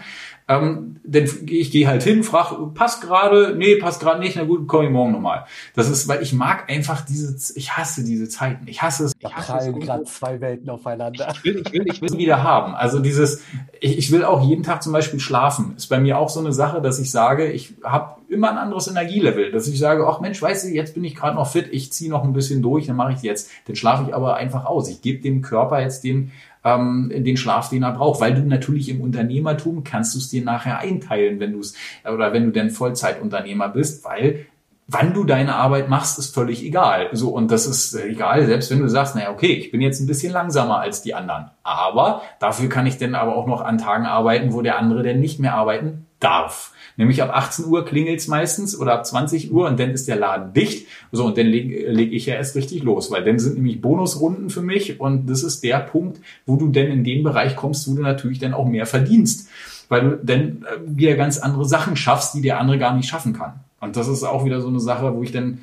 [0.49, 3.55] Ähm, denn ich gehe halt hin, frage, passt gerade?
[3.57, 4.37] Nee, passt gerade nicht.
[4.37, 5.45] Na gut, komme ich morgen nochmal.
[5.73, 8.65] Das ist, weil ich mag einfach diese, ich hasse diese Zeiten.
[8.67, 9.13] Ich hasse es.
[9.19, 11.33] Da prallen gerade zwei Welten aufeinander.
[11.33, 12.75] Ich will, ich will, ich will wieder haben.
[12.75, 13.41] Also dieses,
[13.81, 15.73] ich, ich will auch jeden Tag zum Beispiel schlafen.
[15.75, 18.87] Ist bei mir auch so eine Sache, dass ich sage, ich habe immer ein anderes
[18.87, 21.91] Energielevel, dass ich sage, ach Mensch, weißt du, jetzt bin ich gerade noch fit, ich
[21.93, 23.49] ziehe noch ein bisschen durch, dann mache ich jetzt.
[23.65, 24.89] Dann schlafe ich aber einfach aus.
[24.89, 26.31] Ich gebe dem Körper jetzt den
[26.75, 30.43] ähm, den Schlaf, den er braucht, weil du natürlich im Unternehmertum kannst du es dir
[30.43, 34.45] nachher einteilen, wenn du es oder wenn du denn Vollzeitunternehmer bist, weil
[34.87, 37.09] wann du deine Arbeit machst, ist völlig egal.
[37.11, 40.07] So, und das ist egal, selbst wenn du sagst, naja, okay, ich bin jetzt ein
[40.07, 41.51] bisschen langsamer als die anderen.
[41.63, 45.19] Aber dafür kann ich denn aber auch noch an Tagen arbeiten, wo der andere denn
[45.19, 46.71] nicht mehr arbeiten darf.
[46.97, 50.53] Nämlich ab 18 Uhr klingelt's meistens oder ab 20 Uhr und dann ist der Laden
[50.53, 50.87] dicht.
[51.11, 54.49] So, und dann lege leg ich ja erst richtig los, weil dann sind nämlich Bonusrunden
[54.49, 57.95] für mich und das ist der Punkt, wo du denn in den Bereich kommst, wo
[57.95, 59.47] du natürlich dann auch mehr verdienst.
[59.89, 63.31] weil du dann äh, wieder ganz andere Sachen schaffst, die der andere gar nicht schaffen
[63.31, 63.61] kann.
[63.79, 65.59] Und das ist auch wieder so eine Sache, wo ich dann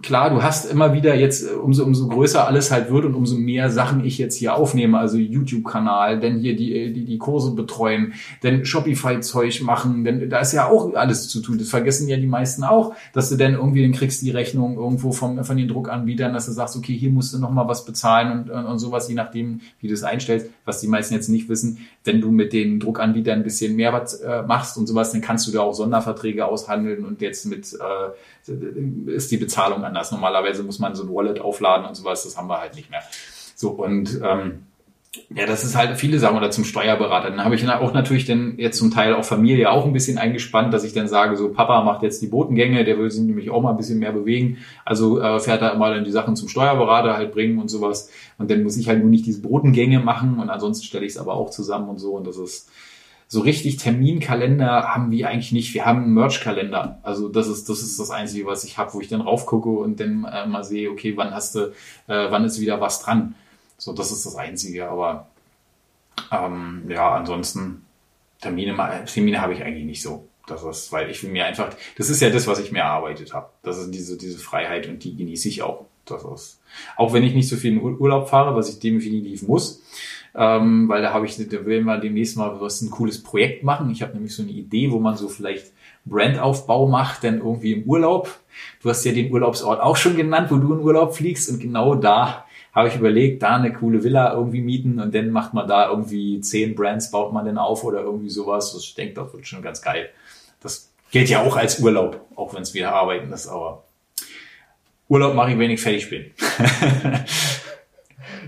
[0.00, 3.36] klar, du hast immer wieder jetzt, äh, umso, umso größer alles halt wird und umso
[3.36, 7.50] mehr Sachen ich jetzt hier aufnehme, also YouTube-Kanal, denn hier die, äh, die, die Kurse
[7.52, 11.58] betreuen, denn Shopify-Zeug machen, denn da ist ja auch alles zu tun.
[11.58, 15.12] Das vergessen ja die meisten auch, dass du dann irgendwie, dann kriegst die Rechnung irgendwo
[15.12, 18.50] vom, von den Druckanbietern, dass du sagst, okay, hier musst du nochmal was bezahlen und,
[18.50, 21.78] und, und sowas, je nachdem, wie du es einstellst, was die meisten jetzt nicht wissen.
[22.04, 25.46] Wenn du mit den Druckanbietern ein bisschen mehr was äh, machst und sowas, dann kannst
[25.46, 30.12] du da auch Sonderverträge aushandeln und jetzt mit, äh, ist die Bezahlung anders.
[30.12, 33.02] Normalerweise muss man so ein Wallet aufladen und sowas, das haben wir halt nicht mehr.
[33.54, 34.66] So und ähm,
[35.34, 37.28] ja, das ist halt viele Sachen oder zum Steuerberater.
[37.28, 40.72] Dann habe ich auch natürlich dann jetzt zum Teil auch Familie auch ein bisschen eingespannt,
[40.72, 43.60] dass ich dann sage, so Papa macht jetzt die Botengänge, der will sich nämlich auch
[43.60, 44.58] mal ein bisschen mehr bewegen.
[44.86, 48.10] Also äh, fährt er mal dann die Sachen zum Steuerberater halt bringen und sowas.
[48.38, 51.18] Und dann muss ich halt nur nicht diese Botengänge machen und ansonsten stelle ich es
[51.18, 52.12] aber auch zusammen und so.
[52.12, 52.70] Und das ist
[53.32, 55.72] so richtig Terminkalender haben wir eigentlich nicht.
[55.72, 56.98] Wir haben einen Merch-Kalender.
[57.02, 59.98] Also das ist, das ist das Einzige, was ich habe, wo ich dann raufgucke und
[60.00, 61.72] dann äh, mal sehe, okay, wann hast du,
[62.08, 63.34] äh, wann ist wieder was dran.
[63.78, 64.90] So, das ist das Einzige.
[64.90, 65.28] Aber
[66.30, 67.86] ähm, ja, ansonsten
[68.42, 68.76] Termine,
[69.06, 70.28] Termine habe ich eigentlich nicht so.
[70.46, 73.32] Das ist, weil ich will mir einfach, das ist ja das, was ich mir erarbeitet
[73.32, 73.48] habe.
[73.62, 75.86] Das ist diese, diese Freiheit und die genieße ich auch.
[76.04, 76.60] Das ist,
[76.98, 79.80] auch wenn ich nicht so viel in Urlaub fahre, was ich definitiv muss,
[80.34, 83.90] ähm, weil da habe ich, da will man demnächst mal was ein cooles Projekt machen.
[83.90, 85.72] Ich habe nämlich so eine Idee, wo man so vielleicht
[86.04, 88.40] Brandaufbau macht, denn irgendwie im Urlaub.
[88.82, 91.94] Du hast ja den Urlaubsort auch schon genannt, wo du in Urlaub fliegst und genau
[91.94, 95.90] da habe ich überlegt, da eine coole Villa irgendwie mieten und dann macht man da
[95.90, 98.74] irgendwie zehn Brands, baut man dann auf oder irgendwie sowas.
[98.80, 100.08] Ich denke, das wird schon ganz geil.
[100.60, 103.84] Das gilt ja auch als Urlaub, auch wenn es wieder arbeiten ist, aber
[105.08, 106.30] Urlaub mache ich, wenn ich fertig bin.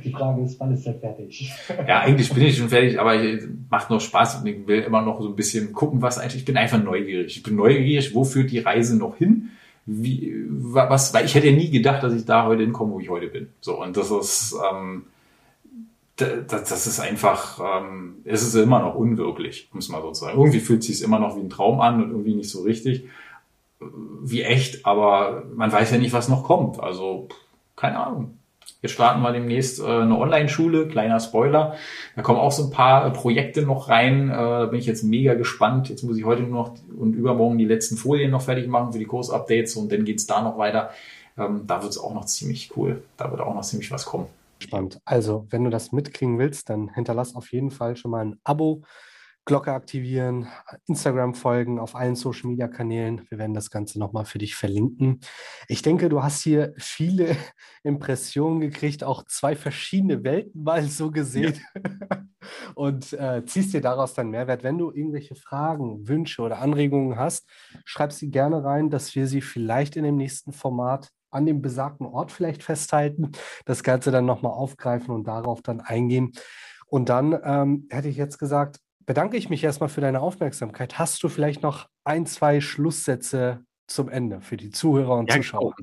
[0.04, 1.52] Die Frage ist, wann ist er fertig?
[1.88, 3.16] Ja, eigentlich bin ich schon fertig, aber
[3.70, 6.36] macht noch Spaß und ich will immer noch so ein bisschen gucken, was eigentlich.
[6.36, 7.36] Ich bin einfach neugierig.
[7.36, 9.50] Ich bin neugierig, wo führt die Reise noch hin?
[9.86, 13.28] Wie, was, weil ich hätte nie gedacht, dass ich da heute hinkomme, wo ich heute
[13.28, 13.48] bin.
[13.60, 15.04] So, und das ist, ähm,
[16.16, 20.38] das, das ist einfach, ähm, es ist immer noch unwirklich, muss man so sagen.
[20.38, 23.04] Irgendwie fühlt es sich immer noch wie ein Traum an und irgendwie nicht so richtig
[24.22, 26.80] wie echt, aber man weiß ja nicht, was noch kommt.
[26.80, 27.28] Also,
[27.76, 28.38] keine Ahnung.
[28.84, 31.74] Wir starten mal demnächst äh, eine Online-Schule, kleiner Spoiler.
[32.16, 34.28] Da kommen auch so ein paar äh, Projekte noch rein.
[34.28, 35.88] Äh, da bin ich jetzt mega gespannt.
[35.88, 38.98] Jetzt muss ich heute nur noch und übermorgen die letzten Folien noch fertig machen für
[38.98, 40.90] die Kursupdates und dann geht's da noch weiter.
[41.38, 43.02] Ähm, da wird's auch noch ziemlich cool.
[43.16, 44.26] Da wird auch noch ziemlich was kommen.
[44.58, 45.00] Spannend.
[45.06, 48.82] Also, wenn du das mitkriegen willst, dann hinterlass auf jeden Fall schon mal ein Abo
[49.46, 50.48] Glocke aktivieren,
[50.86, 53.26] Instagram folgen, auf allen Social Media Kanälen.
[53.28, 55.20] Wir werden das Ganze nochmal für dich verlinken.
[55.68, 57.36] Ich denke, du hast hier viele
[57.82, 61.60] Impressionen gekriegt, auch zwei verschiedene Welten mal so gesehen.
[61.74, 62.24] Ja.
[62.74, 64.62] Und äh, ziehst dir daraus dann Mehrwert.
[64.62, 67.48] Wenn du irgendwelche Fragen, Wünsche oder Anregungen hast,
[67.84, 72.06] schreib sie gerne rein, dass wir sie vielleicht in dem nächsten Format an dem besagten
[72.06, 73.32] Ort vielleicht festhalten,
[73.64, 76.32] das Ganze dann nochmal aufgreifen und darauf dann eingehen.
[76.86, 80.98] Und dann ähm, hätte ich jetzt gesagt, bedanke ich mich erstmal für deine Aufmerksamkeit.
[80.98, 85.74] Hast du vielleicht noch ein, zwei Schlusssätze zum Ende für die Zuhörer und ja, Zuschauer?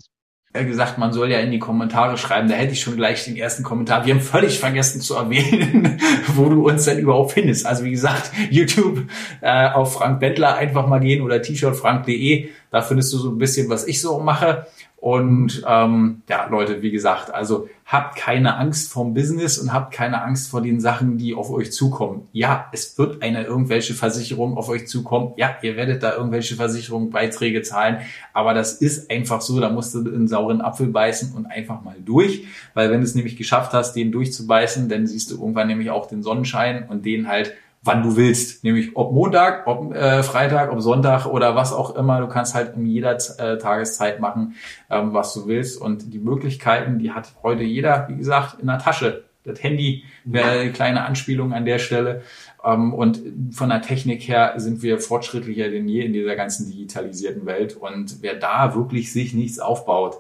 [0.54, 2.50] Wie gesagt, man soll ja in die Kommentare schreiben.
[2.50, 4.06] Da hätte ich schon gleich den ersten Kommentar.
[4.06, 6.02] Wir haben völlig vergessen zu erwähnen,
[6.36, 7.66] wo du uns denn überhaupt findest.
[7.66, 9.08] Also wie gesagt, YouTube
[9.40, 12.50] äh, auf Frank Bendler einfach mal gehen oder t-shirtfrank.de.
[12.70, 14.68] Da findest du so ein bisschen, was ich so mache.
[15.02, 20.22] Und ähm, ja, Leute, wie gesagt, also habt keine Angst vom Business und habt keine
[20.22, 22.28] Angst vor den Sachen, die auf euch zukommen.
[22.34, 25.34] Ja, es wird eine irgendwelche Versicherung auf euch zukommen.
[25.38, 30.02] Ja, ihr werdet da irgendwelche Versicherungsbeiträge zahlen, aber das ist einfach so, da musst du
[30.02, 32.46] einen sauren Apfel beißen und einfach mal durch,
[32.76, 36.06] weil wenn du es nämlich geschafft hast, den durchzubeißen, dann siehst du irgendwann nämlich auch
[36.06, 40.82] den Sonnenschein und den halt wann du willst, nämlich ob Montag, ob äh, Freitag, ob
[40.82, 42.20] Sonntag oder was auch immer.
[42.20, 44.56] Du kannst halt in jeder äh, Tageszeit machen,
[44.90, 45.82] ähm, was du willst.
[45.82, 49.24] Und die Möglichkeiten, die hat heute jeder, wie gesagt, in der Tasche.
[49.44, 52.22] Das Handy wäre eine kleine Anspielung an der Stelle.
[52.64, 53.20] Ähm, und
[53.52, 57.76] von der Technik her sind wir fortschrittlicher denn je in dieser ganzen digitalisierten Welt.
[57.76, 60.18] Und wer da wirklich sich nichts aufbaut,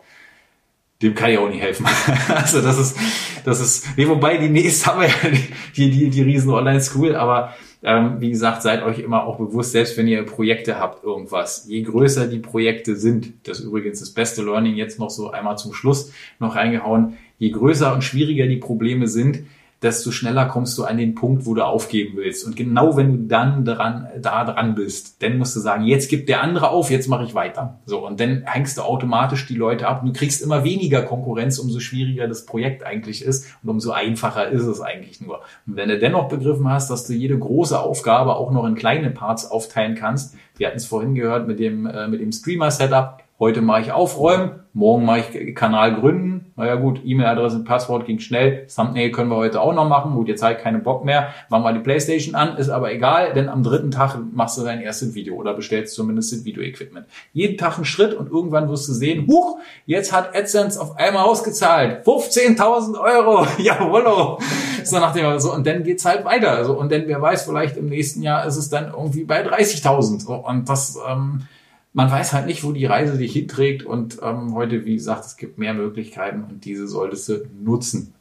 [1.02, 1.86] dem kann ich auch nicht helfen.
[2.36, 2.97] also das ist,
[3.43, 5.38] das ist, nee, wobei die nächste haben wir ja
[5.76, 9.97] die, die, die riesen Online-School, aber ähm, wie gesagt, seid euch immer auch bewusst, selbst
[9.97, 14.43] wenn ihr Projekte habt, irgendwas, je größer die Projekte sind, das ist übrigens das beste
[14.43, 19.08] Learning jetzt noch so einmal zum Schluss noch reingehauen, je größer und schwieriger die Probleme
[19.08, 19.39] sind,
[19.82, 22.46] desto schneller kommst du an den Punkt, wo du aufgeben willst.
[22.46, 26.30] Und genau wenn du dann dran, da dran bist, dann musst du sagen, jetzt gibt
[26.30, 27.80] der andere auf, jetzt mache ich weiter.
[27.86, 30.04] So, und dann hängst du automatisch die Leute ab.
[30.06, 34.64] Du kriegst immer weniger Konkurrenz, umso schwieriger das Projekt eigentlich ist und umso einfacher ist
[34.64, 35.42] es eigentlich nur.
[35.66, 39.10] Und wenn du dennoch begriffen hast, dass du jede große Aufgabe auch noch in kleine
[39.10, 43.64] Parts aufteilen kannst, wir hatten es vorhin gehört mit dem, äh, mit dem Streamer-Setup, Heute
[43.64, 46.31] mache ich aufräumen, morgen mache ich Kanal gründen.
[46.56, 48.68] Naja gut, E-Mail-Adresse, Passwort ging schnell.
[48.68, 50.14] Thumbnail können wir heute auch noch machen.
[50.14, 51.30] Gut, jetzt halt keine Bock mehr.
[51.49, 54.82] Machen wir die Playstation an, ist aber egal, denn am dritten Tag machst du dein
[54.82, 57.06] erstes Video oder bestellst zumindest das Video-Equipment.
[57.34, 61.24] Jeden Tag ein Schritt und irgendwann wirst du sehen, huch, jetzt hat AdSense auf einmal
[61.24, 62.06] ausgezahlt.
[62.06, 63.47] 15.000 Euro.
[63.58, 64.39] Jawollo.
[64.84, 66.52] So nach dem, so, und dann geht's halt weiter.
[66.52, 70.20] Also, und dann, wer weiß, vielleicht im nächsten Jahr ist es dann irgendwie bei 30.000.
[70.22, 71.43] So, und das, ähm,
[71.94, 75.38] man weiß halt nicht, wo die Reise dich hinträgt und ähm, heute, wie gesagt, es
[75.38, 78.14] gibt mehr Möglichkeiten und diese solltest du nutzen.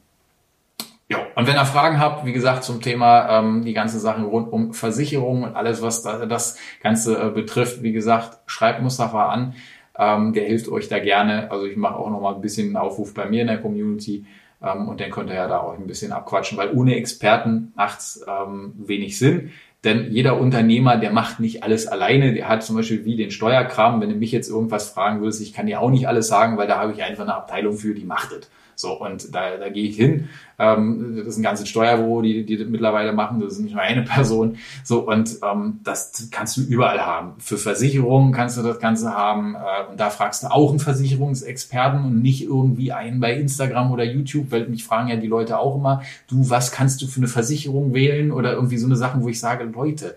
[1.07, 4.51] Ja, und wenn ihr Fragen habt, wie gesagt, zum Thema ähm, die ganzen Sachen rund
[4.51, 9.53] um Versicherung und alles, was da, das Ganze äh, betrifft, wie gesagt, schreibt Mustafa an.
[9.97, 11.51] Ähm, der hilft euch da gerne.
[11.51, 14.25] Also ich mache auch noch mal ein bisschen einen Aufruf bei mir in der Community
[14.61, 18.23] ähm, und dann könnt ihr ja da auch ein bisschen abquatschen, weil ohne Experten macht's
[18.27, 19.51] ähm, wenig Sinn.
[19.83, 22.33] Denn jeder Unternehmer, der macht nicht alles alleine.
[22.33, 23.99] Der hat zum Beispiel wie den Steuerkram.
[23.99, 26.67] Wenn du mich jetzt irgendwas fragen würdest, ich kann dir auch nicht alles sagen, weil
[26.67, 28.47] da habe ich einfach eine Abteilung für, die macht es.
[28.81, 30.29] So, und da, da gehe ich hin.
[30.59, 33.39] Ähm, das ist ein ganzes Steuerbüro, die, die das mittlerweile machen.
[33.39, 34.57] Das ist nicht nur eine Person.
[34.83, 37.33] So, und ähm, das kannst du überall haben.
[37.39, 39.55] Für Versicherungen kannst du das Ganze haben.
[39.55, 44.03] Äh, und da fragst du auch einen Versicherungsexperten und nicht irgendwie einen bei Instagram oder
[44.03, 47.27] YouTube, weil mich fragen ja die Leute auch immer, du, was kannst du für eine
[47.27, 48.31] Versicherung wählen?
[48.31, 50.15] Oder irgendwie so eine Sachen, wo ich sage, Leute,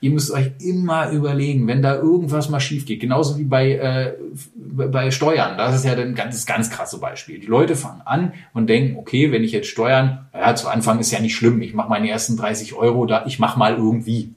[0.00, 4.14] ihr müsst euch immer überlegen, wenn da irgendwas mal schief geht, genauso wie bei, äh,
[4.54, 5.56] bei Steuern.
[5.56, 7.38] Das ist ja ein ganz, ganz krasse Beispiel.
[7.38, 11.12] Die Leute fangen an und denken, okay, wenn ich jetzt Steuern, ja, zu Anfang ist
[11.12, 14.34] ja nicht schlimm, ich mache meine ersten 30 Euro, da ich mache mal irgendwie.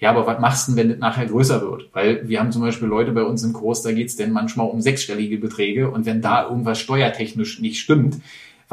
[0.00, 1.90] Ja, aber was machst du denn, wenn das nachher größer wird?
[1.92, 4.80] Weil wir haben zum Beispiel Leute bei uns im Kurs, da geht's denn manchmal um
[4.80, 8.16] sechsstellige Beträge und wenn da irgendwas steuertechnisch nicht stimmt,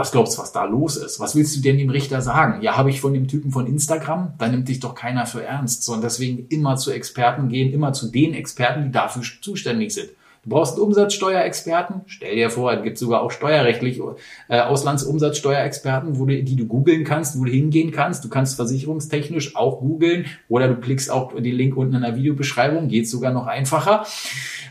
[0.02, 1.20] was glaubst du, was da los ist?
[1.20, 2.64] Was willst du denn dem Richter sagen?
[2.64, 4.34] Ja, habe ich von dem Typen von Instagram?
[4.40, 5.84] Da nimmt dich doch keiner für ernst.
[5.84, 10.10] Sondern deswegen immer zu Experten gehen, immer zu den Experten, die dafür zuständig sind.
[10.44, 12.02] Du brauchst einen Umsatzsteuerexperten.
[12.08, 14.02] Stell dir vor, es gibt sogar auch steuerrechtlich
[14.50, 18.24] äh, Auslandsumsatzsteuerexperten, wo du, die du googeln kannst, wo du hingehen kannst.
[18.24, 22.88] Du kannst versicherungstechnisch auch googeln oder du klickst auch den Link unten in der Videobeschreibung.
[22.88, 24.04] Geht sogar noch einfacher.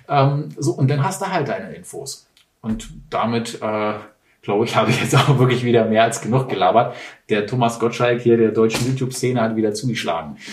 [0.08, 2.26] Ähm, so und dann hast du halt deine Infos.
[2.62, 3.94] Und damit äh,
[4.42, 6.94] glaube ich, habe ich jetzt auch wirklich wieder mehr als genug gelabert.
[7.28, 10.36] Der Thomas Gottschalk hier der deutschen YouTube-Szene hat wieder zugeschlagen.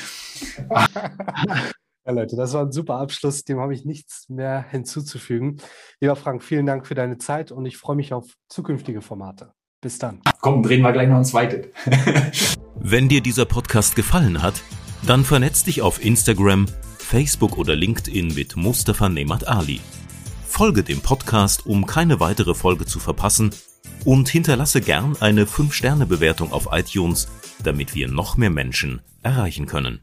[2.07, 3.43] Ja, Leute, das war ein super Abschluss.
[3.43, 5.57] Dem habe ich nichts mehr hinzuzufügen.
[5.99, 9.51] Lieber Frank, vielen Dank für deine Zeit und ich freue mich auf zukünftige Formate.
[9.81, 10.21] Bis dann.
[10.39, 11.67] Komm, drehen wir gleich noch ein zweites.
[12.75, 14.63] Wenn dir dieser Podcast gefallen hat,
[15.05, 16.67] dann vernetz dich auf Instagram,
[16.97, 19.81] Facebook oder LinkedIn mit Mustafa Nemat Ali.
[20.45, 23.51] Folge dem Podcast, um keine weitere Folge zu verpassen
[24.05, 27.27] und hinterlasse gern eine 5-Sterne-Bewertung auf iTunes,
[27.63, 29.99] damit wir noch mehr Menschen erreichen können.